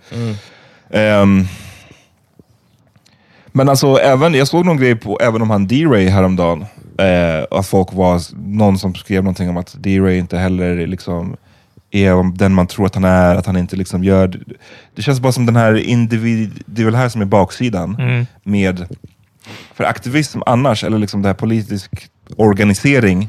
[0.91, 1.45] Ehm,
[3.47, 6.67] men alltså, även, jag såg någon grej på, även om han D-Ray häromdagen,
[6.99, 11.37] eh, att folk var, någon som skrev någonting om att D-Ray inte heller liksom
[11.91, 14.41] är den man tror att han är, att han inte liksom gör...
[14.95, 16.63] Det känns bara som den här individ...
[16.67, 18.27] Det är väl här som är baksidan Mm.
[18.43, 18.87] med...
[19.75, 21.91] För aktivism annars, eller liksom det här politisk
[22.37, 23.29] organisering,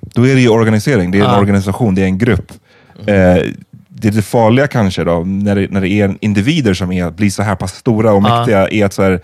[0.00, 1.10] då är det ju organisering.
[1.10, 2.52] Det är en organisation, det är en grupp.
[2.98, 3.42] Eh,
[3.88, 7.30] det, är det farliga kanske då, när det, när det är individer som är, blir
[7.30, 9.20] så här pass stora och mäktiga, är att så här,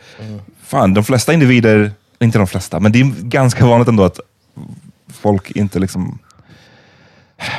[0.65, 4.21] fan, de flesta individer, inte de flesta, men det är ganska vanligt ändå att
[5.13, 6.19] folk inte liksom,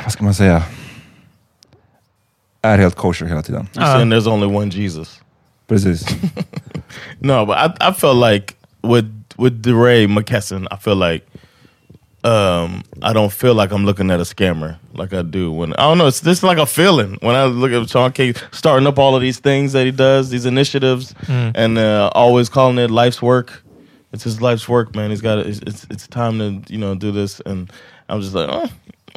[0.02, 0.62] vad ska man säga,
[2.62, 3.68] är helt kosher hela tiden.
[3.72, 5.20] You're saying there's only one Jesus.
[5.68, 6.06] Precis.
[7.20, 11.26] No, but I, I feel like with with DeRay McKesson, I feel like
[12.24, 15.82] um, I don't feel like I'm looking at a scammer like I do when I
[15.82, 16.06] don't know.
[16.06, 19.20] It's just like a feeling when I look at Sean King starting up all of
[19.20, 23.62] these things that he does, these initiatives, and uh, always calling it life's work.
[24.12, 25.10] It's his life's work, man.
[25.10, 27.70] He's got it's, it's it's time to you know do this, and
[28.08, 28.68] I'm just like, oh,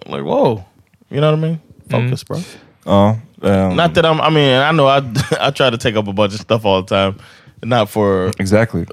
[0.06, 0.64] like whoa,
[1.10, 1.60] you know what I mean?
[1.90, 2.38] Focus, bro.
[2.86, 4.22] Ja, ehm, Not that I'm.
[4.22, 4.98] I mean, I know I
[5.48, 7.16] I try to take up a bunch of stuff all the time,
[7.64, 8.86] not for exactly.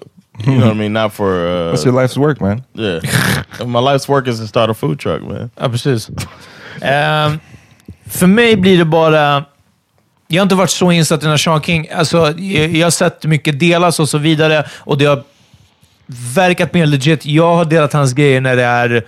[0.47, 2.65] you know what I mean, not for uh, What's your life's work man?
[2.75, 3.01] yeah.
[3.67, 5.51] My life's work is to start a food truck, man.
[5.57, 6.11] Ja, precis.
[6.81, 7.41] Ehm,
[8.07, 9.45] för mig blir det bara...
[10.29, 11.89] Jag har inte varit så insatt i den här Sean King.
[11.95, 15.23] Alltså, jag, jag har sett mycket delas och så vidare och det har
[16.35, 17.27] verkat mer legit.
[17.27, 19.05] Jag har delat hans grejer när det är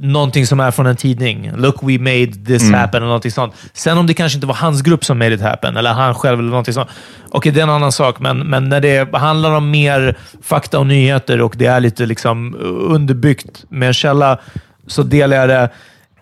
[0.00, 1.52] någonting som är från en tidning.
[1.56, 3.54] Look, we made this happen eller någonting sånt.
[3.72, 6.38] Sen om det kanske inte var hans grupp som made it happen, eller han själv
[6.38, 6.88] eller någonting sånt.
[7.28, 10.86] Okej, det är en annan sak, men, men när det handlar om mer fakta och
[10.86, 12.56] nyheter och det är lite liksom
[12.88, 14.38] underbyggt med en källa,
[14.86, 15.70] så delar jag det.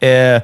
[0.09, 0.43] Eh,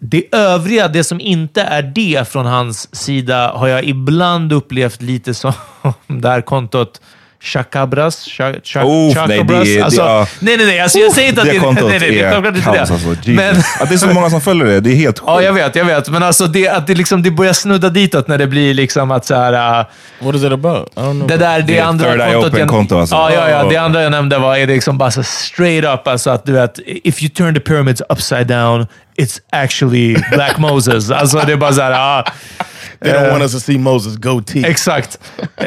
[0.00, 5.34] det övriga, det som inte är det från hans sida, har jag ibland upplevt lite
[5.34, 5.52] som
[6.06, 7.00] det här kontot
[7.44, 8.24] Chacabras.
[8.28, 10.26] Cha, cha, Oh, nej, det alltså, det- ja.
[10.40, 10.80] nej, nej, nej.
[10.80, 12.80] Alltså, jag säger inte att det det, kontot nej, nej, det är inte kaos det.
[12.80, 12.94] alltså.
[13.08, 13.26] Jesus.
[13.26, 15.44] Men, Att det är så många som följer det, det är helt ja, sjukt.
[15.46, 16.08] jag vet, jag vet.
[16.08, 19.24] Men alltså det, att det, liksom, det börjar snudda ditåt när det blir liksom att
[19.26, 19.80] så här...
[19.80, 19.86] äh,
[20.20, 20.88] What is it about?
[20.96, 21.26] I don't know.
[21.28, 22.42] det där, det, Det andra Third Eye kontot...
[22.52, 23.14] jag- Open-konto, alltså.
[23.14, 23.62] Ja, ja, ja.
[23.68, 23.84] Det Oh.
[23.84, 26.78] andra jag nämnde var är det liksom bara så straight up, alltså att du vet,
[26.86, 28.86] if you turn the pyramids upside down,
[29.18, 31.10] it's actually Black Moses.
[31.10, 31.92] Alltså det är bara så här...
[31.92, 32.24] ah,
[33.02, 34.66] they don't eh, want us to see Moses goatee.
[34.66, 35.18] Exakt.
[35.56, 35.66] Eh,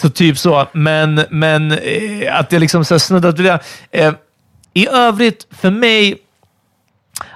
[0.00, 0.66] så typ så.
[0.72, 3.60] Men, men eh, att jag liksom så snuddat vid det.
[3.90, 4.12] Eh,
[4.74, 6.18] I övrigt, för mig,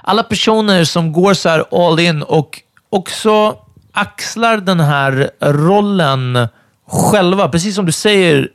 [0.01, 3.57] alla personer som går så här all in och också
[3.91, 6.47] axlar den här rollen
[6.87, 7.49] själva.
[7.49, 8.49] Precis som du säger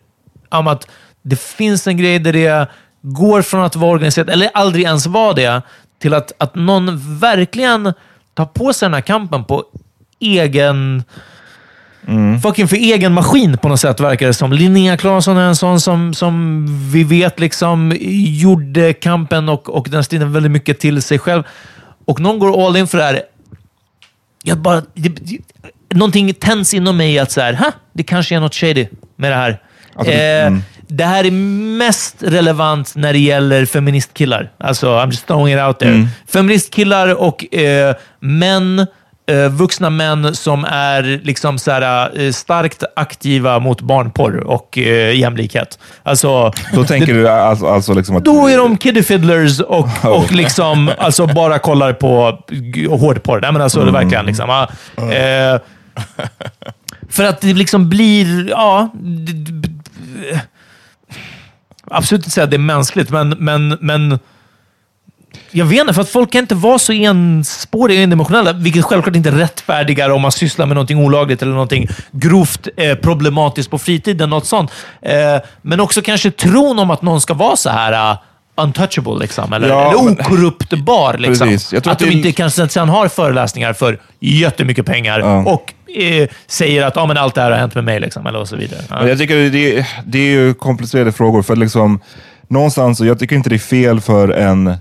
[0.48, 0.88] om att
[1.22, 2.68] det finns en grej där det
[3.02, 5.62] går från att vara organiserat, eller aldrig ens var det,
[5.98, 7.92] till att, att någon verkligen
[8.34, 9.64] tar på sig den här kampen på
[10.20, 11.04] egen...
[12.42, 14.52] Fucking för egen maskin på något sätt verkar det som.
[14.52, 20.04] Linnea Claesson är en sån som, som vi vet liksom gjorde kampen och, och den
[20.04, 21.42] striden väldigt mycket till sig själv.
[22.06, 23.22] Och någon går all in för det här.
[24.42, 25.38] Jag bara, det, det,
[25.94, 28.86] någonting tänds inom mig att så här, "Ha, det kanske är något shady
[29.16, 29.62] med det här.
[29.94, 30.62] Alltså, eh, mm.
[30.86, 31.30] Det här är
[31.78, 34.50] mest relevant när det gäller feministkillar.
[34.59, 35.90] Alltså, I'm just throwing it out there.
[35.90, 36.09] Mm.
[36.26, 38.86] Feministkillar och eh, män,
[39.50, 45.78] vuxna män som är liksom så här, eh, starkt aktiva mot barnporr och eh, jämlikhet.
[46.02, 48.24] Alltså, Då tänker du alltså, alltså liksom att...
[48.24, 52.38] då är de kiddie fiddlers och, och liksom, alltså bara kollar på
[52.90, 53.40] hårdporr.
[53.40, 54.48] Nej, men alltså det verkligen liksom.
[54.48, 54.68] ja.
[55.12, 55.60] Eh,
[57.10, 58.88] för att det liksom blir, ja...
[61.90, 64.18] Absolut inte säga att det är mänskligt, men, men, men
[65.51, 69.16] jag vet inte, för att folk kan inte vara så enspåriga och endimensionella, vilket självklart
[69.16, 74.30] inte rättfärdigar om man sysslar med någonting olagligt eller någonting grovt eh, problematiskt på fritiden.
[74.30, 74.70] Något sånt.
[75.03, 75.16] Eh,
[75.62, 78.18] men också kanske tron om att någon ska vara så här uh,
[78.57, 81.14] untouchable, liksom, eller, Ja, eller men- okorruptbar.
[81.18, 81.49] Liksom.
[81.49, 81.72] Precis.
[81.72, 85.38] Jag tror Att att de inte kanske sen har föreläsningar för jättemycket pengar Ja.
[85.44, 88.38] och eh, säger att ah, men allt det här har hänt med mig, liksom, eller
[88.38, 88.80] och så vidare.
[88.90, 88.96] Ja.
[88.99, 92.01] Men jag tycker det, det är ju komplicerade frågor, för liksom,
[92.49, 94.74] någonstans, jag tycker inte det är fel för en,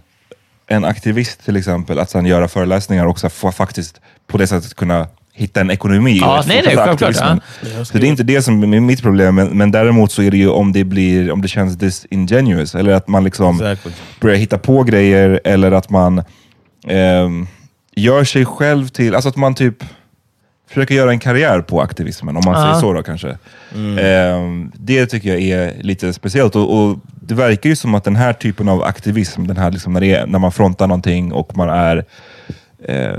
[0.68, 4.74] en aktivist till exempel att sen göra föreläsningar och så få faktiskt på det sättet
[4.74, 7.16] kunna hitta en ekonomi Ja, i nej, nej, självklart.
[7.16, 7.86] Ja.
[7.86, 10.38] Så det är inte det som är mitt problem, men, men däremot så är det
[10.38, 13.92] ju om det, blir, om det känns disingenuous, eller att man liksom Exactly.
[14.22, 16.24] börjar hitta på grejer, eller att man
[16.88, 17.48] ehm,
[17.96, 19.84] gör sig själv till, alltså att man typ
[20.68, 22.62] försöker göra en karriär på aktivismen, om man Ja.
[22.62, 23.38] säger så då kanske.
[24.00, 26.56] Ehm, det tycker jag är lite speciellt.
[26.56, 29.94] Och, och Det verkar ju som att den här typen av aktivism, den här liksom
[29.94, 32.06] när, är, när man frontar någonting och man är...
[32.86, 33.14] Eh,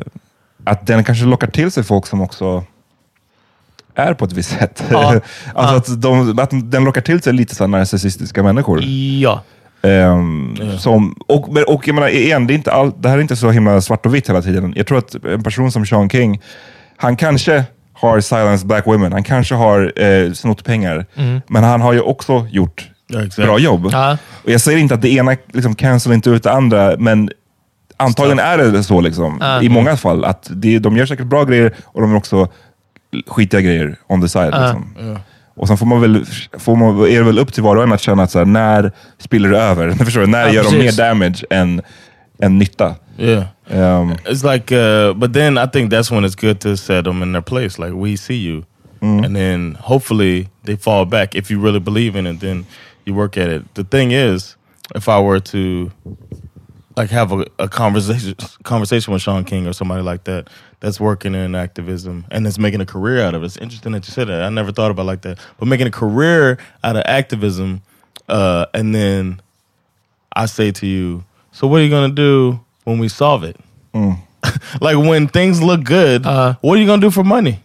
[0.64, 2.64] att den kanske lockar till sig folk som också
[3.94, 4.84] är på ett visst sätt.
[4.90, 5.20] Ja.
[5.54, 8.82] alltså Att, de, att den lockar till sig lite så narcissistiska människor.
[9.20, 9.42] Ja.
[9.82, 13.36] Ehm, som, och, och jag menar, igen, det, är inte all, det här är inte
[13.36, 14.72] så himla svart och vitt hela tiden.
[14.76, 16.40] Jag tror att en person som Sean King,
[17.00, 21.06] han kanske har silenced black women, han kanske har eh, snott pengar,
[21.46, 23.88] men han har ju också gjort Ja, bra jobb.
[23.92, 24.16] Ja.
[24.44, 27.30] Och jag säger inte att det ena liksom, cancel inte ut det andra, men
[27.96, 29.62] antagligen är det så liksom, Ja.
[29.62, 30.24] i många fall.
[30.24, 32.48] att det, De gör säkert bra grejer och de gör också
[33.26, 34.54] skitiga grejer on the side.
[34.60, 34.94] Liksom.
[35.56, 36.24] Och sen får man väl,
[36.58, 38.46] får man, är det väl upp till var och en att känna att så här,
[38.46, 39.90] när spiller det över?
[40.04, 40.26] Förstår du?
[40.26, 40.96] När Ja, gör de mer precis.
[40.96, 41.82] damage än,
[42.40, 42.96] än nytta?
[43.16, 43.48] Yeah.
[43.70, 47.22] Um, It's like, uh, but then I think that's when it's good to set them
[47.22, 47.78] in their place.
[47.78, 48.64] Like we see you,
[49.00, 51.34] and then hopefully they fall back.
[51.34, 52.64] If you really believe in it, then
[53.04, 53.62] you work at it.
[53.74, 54.56] The thing is,
[54.94, 55.90] if I were to
[56.96, 58.34] like have a, a conversation
[58.64, 60.48] conversation with Sean King or somebody like that
[60.80, 63.46] that's working in activism and that's making a career out of it.
[63.46, 64.42] It's interesting that you said that.
[64.42, 65.38] I never thought about it like that.
[65.58, 67.82] But making a career out of activism,
[68.28, 69.40] uh, and then
[70.32, 71.24] I say to you,
[71.58, 73.56] so what are you gonna do when we solve it?
[74.80, 76.54] like when things look good, Uh.
[76.60, 77.58] what are you gonna do for money?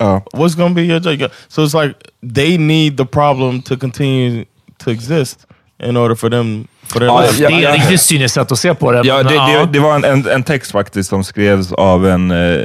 [0.00, 0.20] ja.
[0.32, 1.30] What's gonna be your job?
[1.48, 1.94] So it's like
[2.34, 4.44] they need the problem to continue
[4.78, 5.46] to exist
[5.82, 7.42] in order for them for their Ja, life.
[7.42, 9.02] ja, Det är ett riktigt cyniskt sätt att se på det.
[9.04, 12.30] Ja, det, det, det var en, en, en text faktiskt som skrevs av en...
[12.30, 12.64] Eh,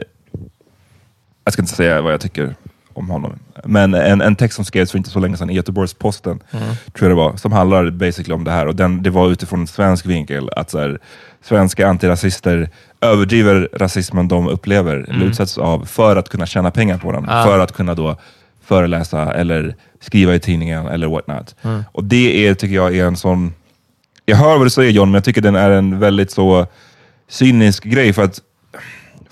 [1.43, 2.55] jag ska inte säga vad jag tycker
[2.95, 6.39] om honom, men en, en text som skrevs för inte så länge sedan i Göteborgs-Posten,
[6.93, 8.67] tror jag det var, som handlar basically om det här.
[8.67, 10.99] Och den, det var utifrån en svensk vinkel, att så här,
[11.43, 12.69] svenska antirasister
[13.01, 17.25] överdriver rasismen de upplever, eller utsätts av, för att kunna tjäna pengar på den.
[17.25, 18.17] För att kunna då
[18.65, 21.55] föreläsa eller skriva i tidningen eller what not.
[21.91, 23.53] Och det är, tycker jag är en sån
[24.25, 26.67] jag hör vad du säger John, men jag tycker den är en väldigt så
[27.27, 28.13] cynisk grej.
[28.13, 28.41] För att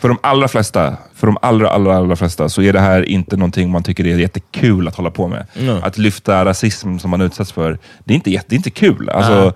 [0.04, 3.38] för de allra flesta, för de allra, allra, allra flesta, så är det här inte
[3.38, 5.46] någonting man tycker är jättekul att hålla på med.
[5.84, 9.10] Att lyfta rasism som man utsätts för, det är inte, jätte, det är inte kul.
[9.10, 9.54] Alltså,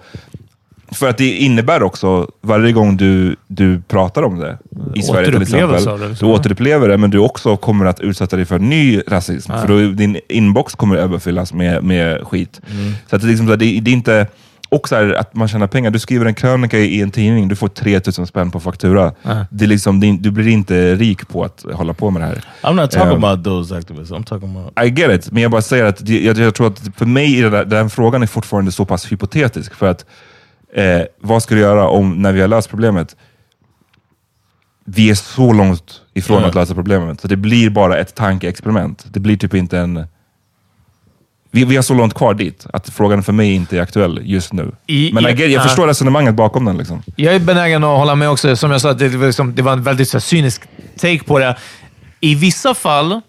[0.91, 4.57] För att det innebär också, varje gång du, du pratar om det
[4.95, 6.29] i Sverige till exempel, det, du liksom.
[6.29, 9.51] återupplever det, men du också kommer att utsätta dig för ny rasism.
[9.51, 12.61] För då, din inbox kommer överfyllas med, med skit.
[13.09, 14.27] Så att det, liksom, det, det är inte...
[14.69, 15.91] Och så här, att man tjänar pengar.
[15.91, 19.13] Du skriver en krönika i en tidning, du får 3000 spänn på faktura.
[19.49, 22.45] Det är liksom, du blir inte rik på att hålla på med det här.
[22.61, 24.11] I'm not talking Um, about those activists.
[24.11, 26.81] I'm talking about I get it, men jag bara säger att jag, jag tror att
[26.97, 29.73] för mig är där, den frågan är fortfarande så pass hypotetisk.
[29.73, 30.05] För att
[30.75, 33.15] eh, vad ska du göra om, när vi har löst problemet?
[34.85, 36.47] Vi är så långt ifrån Ja.
[36.47, 39.05] att lösa problemet, så det blir bara ett tankeexperiment.
[39.07, 40.05] Det blir typ inte en...
[41.51, 44.53] Vi, vi har så långt kvar dit, att frågan för mig inte är aktuell just
[44.53, 44.71] nu.
[44.87, 45.61] I- men I jag ja.
[45.61, 46.77] förstår resonemanget bakom den.
[46.77, 47.03] Liksom.
[47.15, 48.55] Jag är benägen att hålla med också.
[48.55, 50.61] Som jag sa, det liksom, det var en väldigt så här, cynisk
[50.99, 51.55] take på det.
[52.19, 53.21] I vissa fall,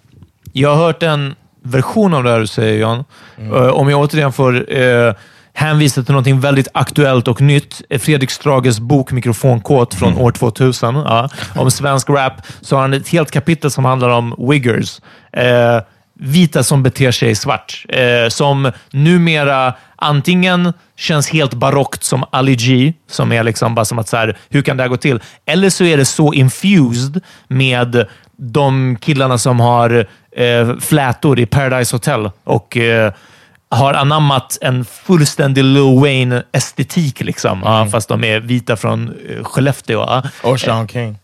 [0.52, 3.04] jag har hört en version av det här du säger John.
[3.38, 3.52] Mm.
[3.52, 5.12] Eh, om jag återigen får uh,
[5.52, 7.82] hänvisa till något väldigt aktuellt och nytt.
[7.90, 10.22] Eh, Fredrik Strages bok Mikrofonkåt från Mm.
[10.24, 12.32] år 2000 ja, om svensk rap.
[12.60, 15.00] Så har han ett helt kapitel som handlar om wiggers.
[15.32, 15.82] Eh,
[16.18, 17.84] vita som beter sig svart.
[17.88, 23.98] Eh, som numera antingen känns helt barockt som Ali G, som är liksom bara som
[23.98, 25.20] att så här, hur kan det här gå till?
[25.46, 28.06] Eller så är det så infused med
[28.36, 30.06] de killarna som har
[30.36, 33.12] eh, flätor i Paradise Hotel och eh,
[33.70, 37.60] har anammat en fullständig Lil Wayne-estetik, liksom.
[37.64, 39.98] Ja, fast de är vita från eh, Skellefteå.
[39.98, 40.22] Ja.
[40.42, 41.18] or Sean King.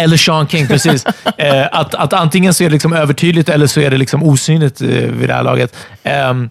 [0.00, 1.06] Eller Sean King, precis.
[1.38, 4.80] eh, att, att antingen så är det liksom övertydligt eller så är det liksom osynligt
[4.80, 5.76] eh, vid det här laget.
[6.02, 6.50] Ehm,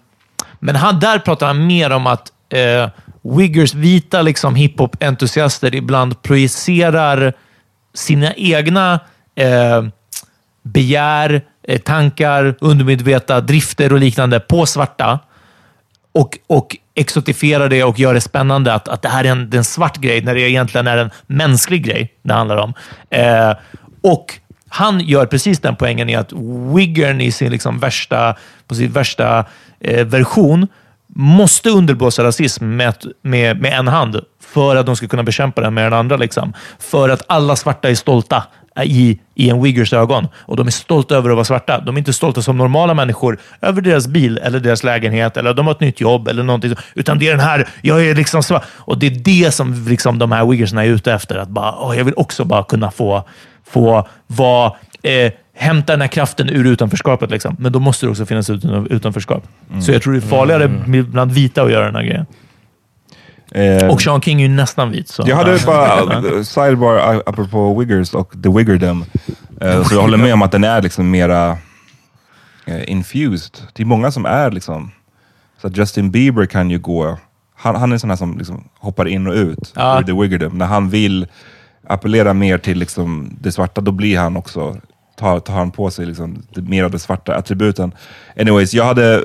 [0.58, 2.88] men han, där pratar han mer om att eh,
[3.22, 7.32] Wiggers, vita liksom hiphop-entusiaster, ibland projicerar
[7.94, 9.00] sina egna
[9.34, 9.82] eh,
[10.62, 15.18] begär, eh, tankar, undermedvetna drifter och liknande på svarta
[16.12, 19.56] och, och exotifierar det och gör det spännande att, att det här är en, det
[19.56, 22.74] är en svart grej när det egentligen är en mänsklig grej det handlar om.
[23.10, 23.52] Eh,
[24.00, 26.32] och han gör precis den poängen i att
[26.76, 28.36] Wiggern i sin liksom värsta,
[28.66, 29.44] på sin värsta
[29.80, 30.68] eh, version
[31.14, 35.74] måste underblåsa rasism med, med, med en hand för att de ska kunna bekämpa den
[35.74, 36.16] med den andra.
[36.16, 36.52] Liksom.
[36.78, 38.42] För att alla svarta är stolta
[38.84, 40.28] i, i en Wiggers ögon.
[40.34, 41.80] Och de är stolta över att vara svarta.
[41.80, 45.66] De är inte stolta som normala människor över deras bil eller deras lägenhet eller de
[45.66, 46.74] har ett nytt jobb eller någonting.
[46.94, 48.64] Utan det är den här, jag är liksom svart.
[48.70, 51.38] Och det är det som liksom de här Wiggersna är ute efter.
[51.38, 53.24] Att bara, åh, jag vill också bara kunna få,
[53.64, 57.30] få vara eh, hämta den här kraften ur utanförskapet.
[57.30, 57.56] Liksom.
[57.58, 59.46] Men då måste det också finnas utan, utanförskap.
[59.70, 59.82] Mm.
[59.82, 61.10] Så jag tror det är farligare mm.
[61.10, 62.26] bland vita att göra den här grejen.
[63.50, 65.08] Eh, och Sean King är ju nästan vit.
[65.08, 65.24] Så.
[65.26, 69.04] Jag hade bara sidebar apropå Wiggers och The Wiggerdom.
[69.60, 71.58] Eh, så jag håller med om att den är liksom mera
[72.64, 73.58] eh, infused.
[73.72, 74.90] Det är många som är liksom...
[75.62, 77.18] Så Justin Bieber kan ju gå...
[77.56, 80.58] Han, han är en sån här som liksom hoppar in och ut ur The Wiggerdom.
[80.58, 81.26] När han vill
[81.88, 84.76] appellera mer till liksom det svarta, då blir han också
[85.16, 87.92] tar, tar han på sig liksom mer av de svarta attributen.
[88.40, 89.24] Anyways, jag hade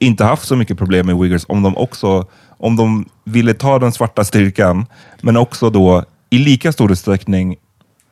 [0.00, 2.26] inte haft så mycket problem med Wiggers om de också
[2.62, 4.86] om de ville ta den svarta styrkan,
[5.20, 7.56] men också då i lika stor utsträckning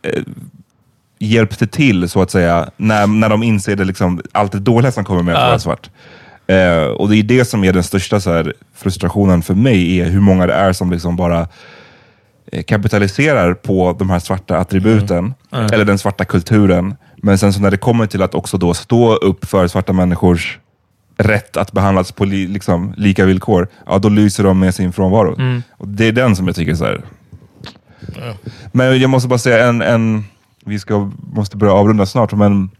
[0.03, 0.23] eh,
[1.19, 5.05] hjälpte till, så att säga, när, när de inser det, liksom, allt det dåliga som
[5.05, 5.91] kommer med att vara svart.
[6.47, 10.05] Eh, och det är det som är den största så här, frustrationen för mig, är
[10.05, 11.49] hur många det är som liksom bara
[12.53, 15.35] eh, kapitaliserar på de här svarta attributen, mm.
[15.53, 15.67] Mm.
[15.73, 16.97] eller den svarta kulturen.
[17.17, 20.59] Men sen så när det kommer till att också då stå upp för svarta människors
[21.23, 25.35] rätt att behandlas på li, liksom, lika villkor, ja då lyser de med sin frånvaro.
[25.39, 25.63] Mm.
[25.71, 27.03] Och det är den som jag tycker är så här.
[28.01, 28.35] Ja.
[28.73, 30.25] Men jag måste bara säga en, en
[30.65, 32.71] vi ska, måste börja avrunda snart, men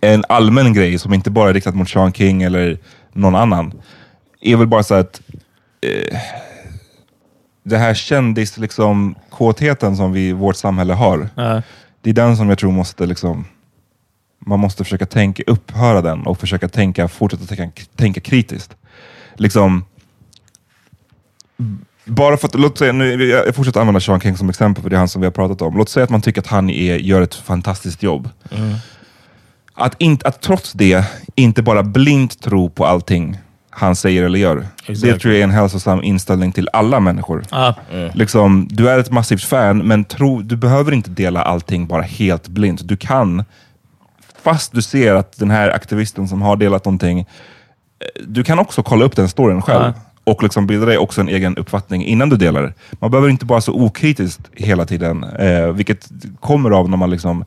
[0.00, 2.78] en allmän grej som inte bara är riktad mot Sean King eller
[3.12, 3.72] någon annan,
[4.40, 5.20] är väl bara så att
[5.80, 6.18] eh,
[7.62, 11.60] det här kändis liksom, kåtheten som vi, vårt samhälle har, äh.
[12.00, 13.44] det är den som jag tror måste liksom
[14.46, 18.76] man måste försöka tänka, upphöra den och försöka tänka, fortsätta tänka, tänka kritiskt.
[19.34, 19.84] Liksom,
[22.04, 24.96] bara för att, låt säga, nu, jag fortsätter använda Sean King som exempel, för det
[24.96, 25.76] är han som vi har pratat om.
[25.76, 28.28] Låt säga att man tycker att han är, gör ett fantastiskt jobb.
[28.50, 28.74] Mm.
[29.74, 33.38] Att, inte, att trots det inte bara blint tro på allting
[33.70, 34.66] han säger eller gör.
[34.86, 35.12] Exactly.
[35.12, 37.44] Det tror jag är en hälsosam inställning till alla människor.
[37.50, 37.74] Ah.
[37.92, 38.10] Mm.
[38.14, 42.48] Liksom, du är ett massivt fan, men tro, du behöver inte dela allting bara helt
[42.48, 42.88] blint.
[42.88, 43.44] Du kan
[44.42, 47.24] fast du ser att den här aktivisten som har delat någonting, eh,
[48.26, 49.84] du kan också kolla upp den storyn själv.
[49.84, 49.92] Ja.
[50.24, 52.72] och liksom bilda dig också en egen uppfattning innan du delar det.
[52.92, 56.08] Man behöver inte vara så okritiskt hela tiden, eh, vilket
[56.40, 57.44] kommer av när man liksom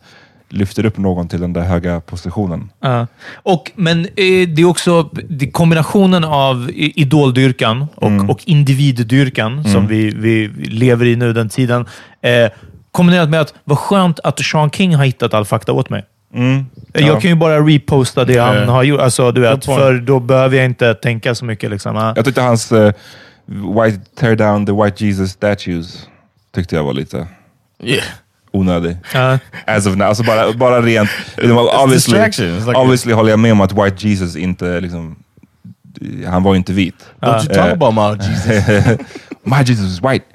[0.53, 2.69] lyfter upp någon till den där höga positionen.
[2.79, 3.07] Ja.
[3.33, 8.29] Och, men eh, det är också det är kombinationen av idoldyrkan och, mm.
[8.29, 9.63] och individdyrkan mm.
[9.73, 11.85] som vi, vi lever i nu, den tiden.
[12.21, 12.51] Eh,
[12.91, 16.05] kombinerat med att vad skönt att Sean King har hittat all fakta åt mig.
[16.33, 16.65] Mm.
[16.93, 20.57] Jag kan ju bara reposta det han har gjort, alltså, du vet, för då behöver
[20.57, 21.71] jag inte tänka så mycket.
[21.71, 22.13] Liksom.
[22.15, 22.91] Jag tyckte hans uh,
[23.45, 26.07] white, tear down the white Jesus statues
[26.55, 27.27] tyckte jag var lite
[27.83, 28.03] yeah.
[28.51, 28.97] onödig.
[29.15, 29.37] Uh.
[29.65, 30.07] As of now.
[30.07, 31.09] Alltså bara, bara rent...
[31.83, 32.43] obviously, like
[32.75, 35.15] obviously håller jag med om att white Jesus inte liksom,
[36.27, 37.05] han var inte vit.
[37.19, 38.99] Don't you talk about my Jesus.
[39.43, 40.25] my Jesus is white.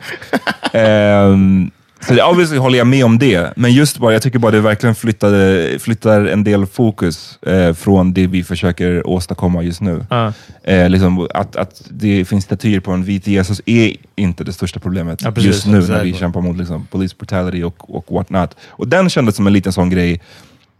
[0.72, 1.70] um,
[2.00, 4.60] Så det, obviously håller jag med om det, men just bara, jag tycker bara det
[4.60, 10.06] verkligen flyttade, flyttar en del fokus eh, från det vi försöker åstadkomma just nu.
[10.12, 10.30] Uh.
[10.62, 14.80] Eh, liksom, att, att det finns statyer på en vit Jesus är inte det största
[14.80, 18.30] problemet ja, precis, just nu när vi kämpar mot liksom, police brutality och, och what
[18.30, 18.56] not.
[18.68, 20.20] Och den kändes som en liten sån grej,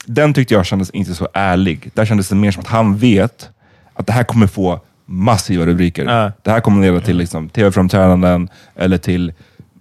[0.07, 1.91] den tyckte jag kändes inte så ärlig.
[1.95, 3.49] Där kändes det mer som att han vet
[3.95, 6.03] att det här kommer få massiva rubriker.
[6.03, 6.31] Uh.
[6.43, 9.33] Det här kommer leda till liksom, tv-framträdanden eller till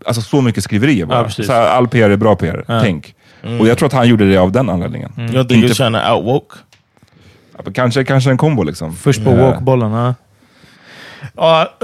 [0.07, 1.31] alltså, så mycket skriverier bara.
[1.37, 2.81] Ja, så här, all PR är bra PR, ja.
[2.81, 3.15] tänk.
[3.43, 3.61] Mm.
[3.61, 5.11] Och jag tror att han gjorde det av den anledningen.
[5.17, 5.35] Mm.
[5.35, 6.55] Jag tänker känna outwoke.
[7.57, 8.95] Ja, kanske, kanske en kombo liksom.
[8.95, 10.13] Först på woke-bollen, ja.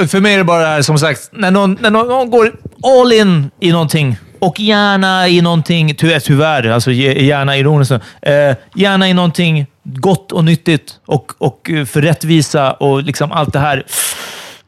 [0.08, 2.54] För mig är det bara det här, som sagt, när någon, när någon går
[2.84, 9.10] all in i någonting och gärna i någonting, ty tyvärr, alltså gärna ironiskt, eh, gärna
[9.10, 13.84] i någonting gott och nyttigt och, och för rättvisa och liksom allt det här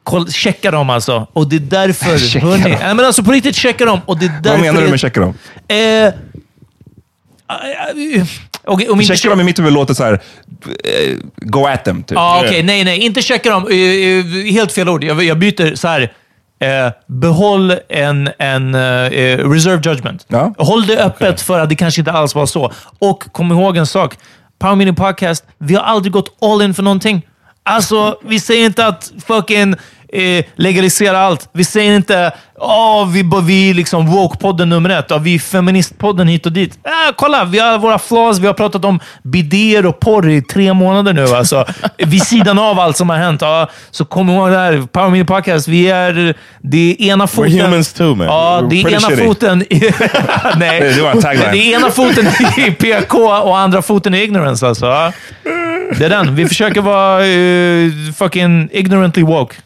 [0.05, 1.27] Koll, checka dem alltså.
[1.33, 2.17] Och det är därför...
[2.31, 2.71] checka hörni, dem.
[2.71, 4.01] Nej, men alltså på riktigt, checka dem.
[4.05, 5.33] Och det är därför Vad menar du med checka dem?
[5.67, 6.13] Eh, eh,
[8.67, 12.03] Okay, om checka dem i mitt huvud låter såhär, uh, go at them.
[12.03, 12.17] Typ.
[12.17, 12.63] Ah, okay.
[12.63, 13.67] Nej, nej, inte checka dem.
[13.67, 15.03] Uh, helt fel ord.
[15.03, 16.01] Jag, jag byter så här.
[16.63, 18.75] Uh, behåll en, en
[19.51, 20.25] reserve judgment.
[20.27, 20.53] Ja.
[20.57, 21.37] Håll det öppet okay.
[21.37, 22.73] för att det kanske inte alls var så.
[22.99, 24.15] Och kom ihåg en sak.
[24.59, 27.25] Power Meeting Podcast, vi har aldrig gått all in för någonting.
[27.63, 29.75] Alltså, vi säger inte att fucking
[30.13, 31.49] eh, legalisera allt.
[31.53, 35.05] Vi säger inte Åh, vi, vi liksom woke-podden nummer ett.
[35.09, 36.79] Ja, vi är feministpodden hit och dit.
[36.83, 38.39] Äh, kolla, vi har våra flaws.
[38.39, 41.25] Vi har pratat om bidéer och porr i tre månader nu.
[41.27, 41.65] Alltså,
[41.97, 43.41] vid sidan av allt som har hänt.
[43.41, 44.87] Ja, så kom ihåg det här.
[44.91, 45.67] Power Media Podcast.
[45.67, 46.35] Vi är...
[46.61, 47.51] Det är ena foten...
[47.51, 48.27] We're humans too, man.
[48.27, 49.23] Ja, det är ena shitty.
[49.25, 49.61] foten...
[49.61, 49.79] i-
[50.57, 50.79] Nej.
[50.79, 52.27] Det är ena foten
[52.57, 54.67] i PK och andra foten i ignorance.
[54.67, 54.85] Alltså.
[55.97, 56.35] Det är den.
[56.35, 59.55] Vi försöker vara eh, fucking ignorantly woke.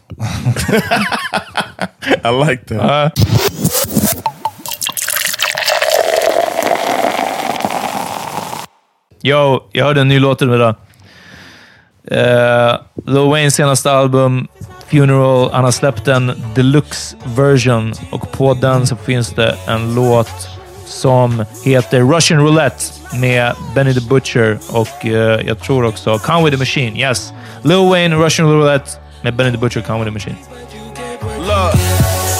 [2.24, 2.78] I like that.
[2.78, 3.10] Ja.
[9.22, 10.74] Yo, jag hörde en ny låt idag.
[12.12, 14.48] Uh, Lil Waynes senaste album,
[14.86, 20.59] Funeral, han har släppt en deluxe version och på den så finns det en låt
[20.90, 22.84] som heter Russian Roulette
[23.14, 25.12] med Benny the Butcher och uh,
[25.46, 26.96] jag tror också Conway the Machine.
[26.96, 27.32] Yes,
[27.62, 28.90] Lil Wayne, Russian Roulette
[29.22, 30.36] med Benny the Butcher, Conway the Machine.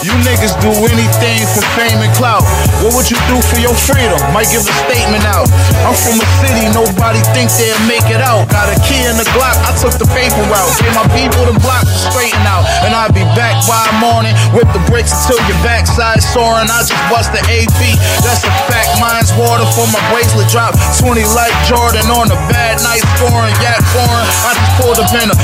[0.00, 2.40] You niggas do anything for fame and clout.
[2.80, 4.16] What would you do for your freedom?
[4.32, 5.44] Might give a statement out.
[5.84, 8.48] I'm from a city, nobody think they'll make it out.
[8.48, 10.72] Got a key in the Glock, I took the paper route.
[10.80, 12.64] Gave my people the block to straighten out.
[12.80, 14.32] And I'll be back by morning.
[14.56, 16.72] Whip the brakes until your backside soaring.
[16.72, 17.80] I just bust the AP.
[18.24, 18.96] That's a fact.
[19.04, 20.80] Mine's water for my bracelet drop.
[20.96, 23.52] 20 like Jordan on a bad night scoring.
[23.60, 24.26] Yak foreign.
[24.48, 25.36] I just pulled up in a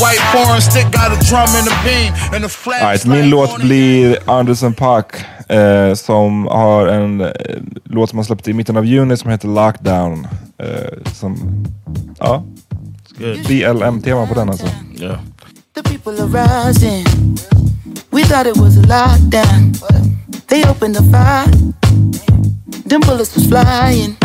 [0.00, 0.60] matte white foreign.
[0.60, 2.34] Stick got a drum in the beam.
[2.34, 2.82] And the flag.
[2.82, 7.30] Alright, min låt blir Anderson Paak eh, som har en eh,
[7.84, 10.26] låt som han släppte i mitten av juni som heter Lockdown.
[10.58, 11.64] Eh, som,
[12.18, 12.44] ja.
[13.48, 14.66] BLM-tema på den alltså.
[14.94, 15.18] Yeah.
[15.74, 17.04] The people are rising.
[18.10, 19.74] We thought it was a lockdown.
[20.46, 21.46] They opened the fire.
[22.88, 24.16] Them bullets was flying.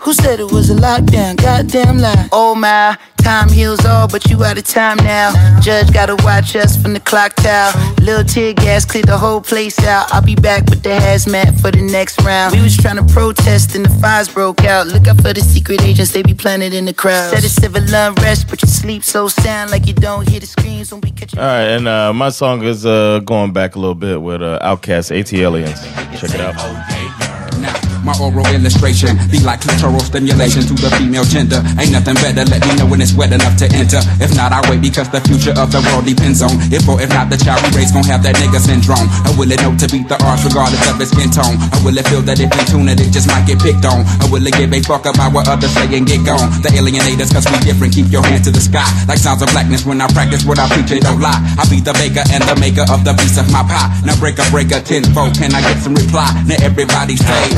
[0.00, 1.36] Who said it was a lockdown?
[1.36, 2.28] Goddamn lie.
[2.32, 5.32] Oh my, time heals all, but you out of time now.
[5.60, 7.72] Judge gotta watch us from the clock tower.
[8.00, 10.12] Little tear gas cleared the whole place out.
[10.12, 12.54] I'll be back with the hazmat for the next round.
[12.54, 14.86] We was trying to protest and the fires broke out.
[14.86, 17.30] Look out for the secret agents, they be planted in the crowd.
[17.30, 20.92] Said it's civil unrest, but you sleep so sound like you don't hear the screams
[20.92, 21.40] when we catch you.
[21.40, 24.60] All right, and uh, my song is uh, going back a little bit with uh,
[24.62, 25.80] Outkast, AT Aliens.
[26.20, 27.85] Check it out.
[28.06, 31.58] My oral illustration be like clitoral stimulation to the female gender.
[31.74, 33.98] Ain't nothing better, let me know when it's wet enough to enter.
[34.22, 37.10] If not, I wait because the future of the world depends on if or if
[37.10, 39.10] not the child we raise gon' have that nigga syndrome.
[39.26, 41.58] Or will it know to beat the odds regardless of its skin tone?
[41.74, 44.06] Or will it feel that if we tune it, it just might get picked on?
[44.22, 46.46] Or will it give a fuck about what others say and get gone?
[46.62, 48.86] The alienators, cause we different, keep your hand to the sky.
[49.10, 51.42] Like sounds of blackness when I practice what I preach and don't lie.
[51.58, 53.90] I be the baker and the maker of the piece of my pie.
[54.06, 56.30] Now break a breaker tenfold, can I get some reply?
[56.46, 57.50] Now everybody say,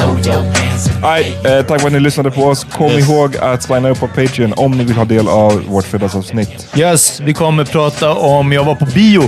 [1.02, 2.64] Alright, eh, tack för att ni lyssnade på oss.
[2.64, 6.68] Kom ihåg att signa upp på Patreon om ni vill ha del av vårt fredagsavsnitt.
[6.76, 8.52] Yes, vi kommer prata om...
[8.52, 9.22] Jag var på bio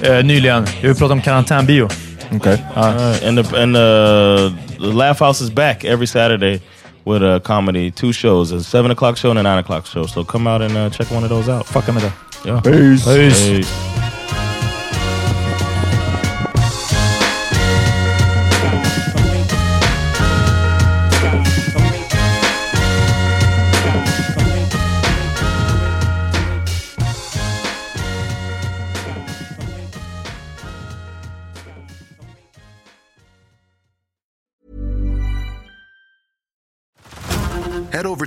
[0.00, 0.66] eh, nyligen.
[0.80, 1.88] Jag vill prata om karantänbio.
[2.32, 2.64] Okej.
[2.76, 6.60] Uh, and the, and uh, the Laugh House is back every Saturday
[7.04, 10.06] with a comedy, two shows, a seven o'clock show and a nine o'clock show.
[10.06, 11.66] So come out and uh, check one of those out.
[11.66, 12.12] Fucka med det.
[12.44, 12.60] Yeah.
[12.62, 13.04] Peace.
[13.04, 13.46] Peace.
[13.46, 13.99] Head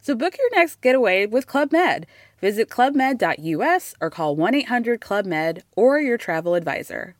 [0.00, 2.06] So book your next getaway with Club Med.
[2.40, 7.14] Visit clubmed.us or call 1 800 Club Med or your travel advisor.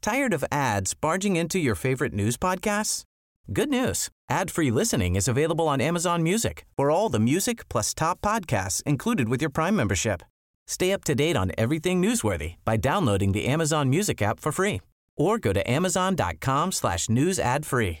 [0.00, 3.04] Tired of ads barging into your favorite news podcasts?
[3.52, 4.10] Good news.
[4.28, 9.28] Ad-free listening is available on Amazon Music for all the music plus top podcasts included
[9.28, 10.22] with your Prime membership.
[10.66, 14.80] Stay up to date on everything newsworthy by downloading the Amazon Music app for free
[15.16, 18.00] or go to amazon.com slash news ad free.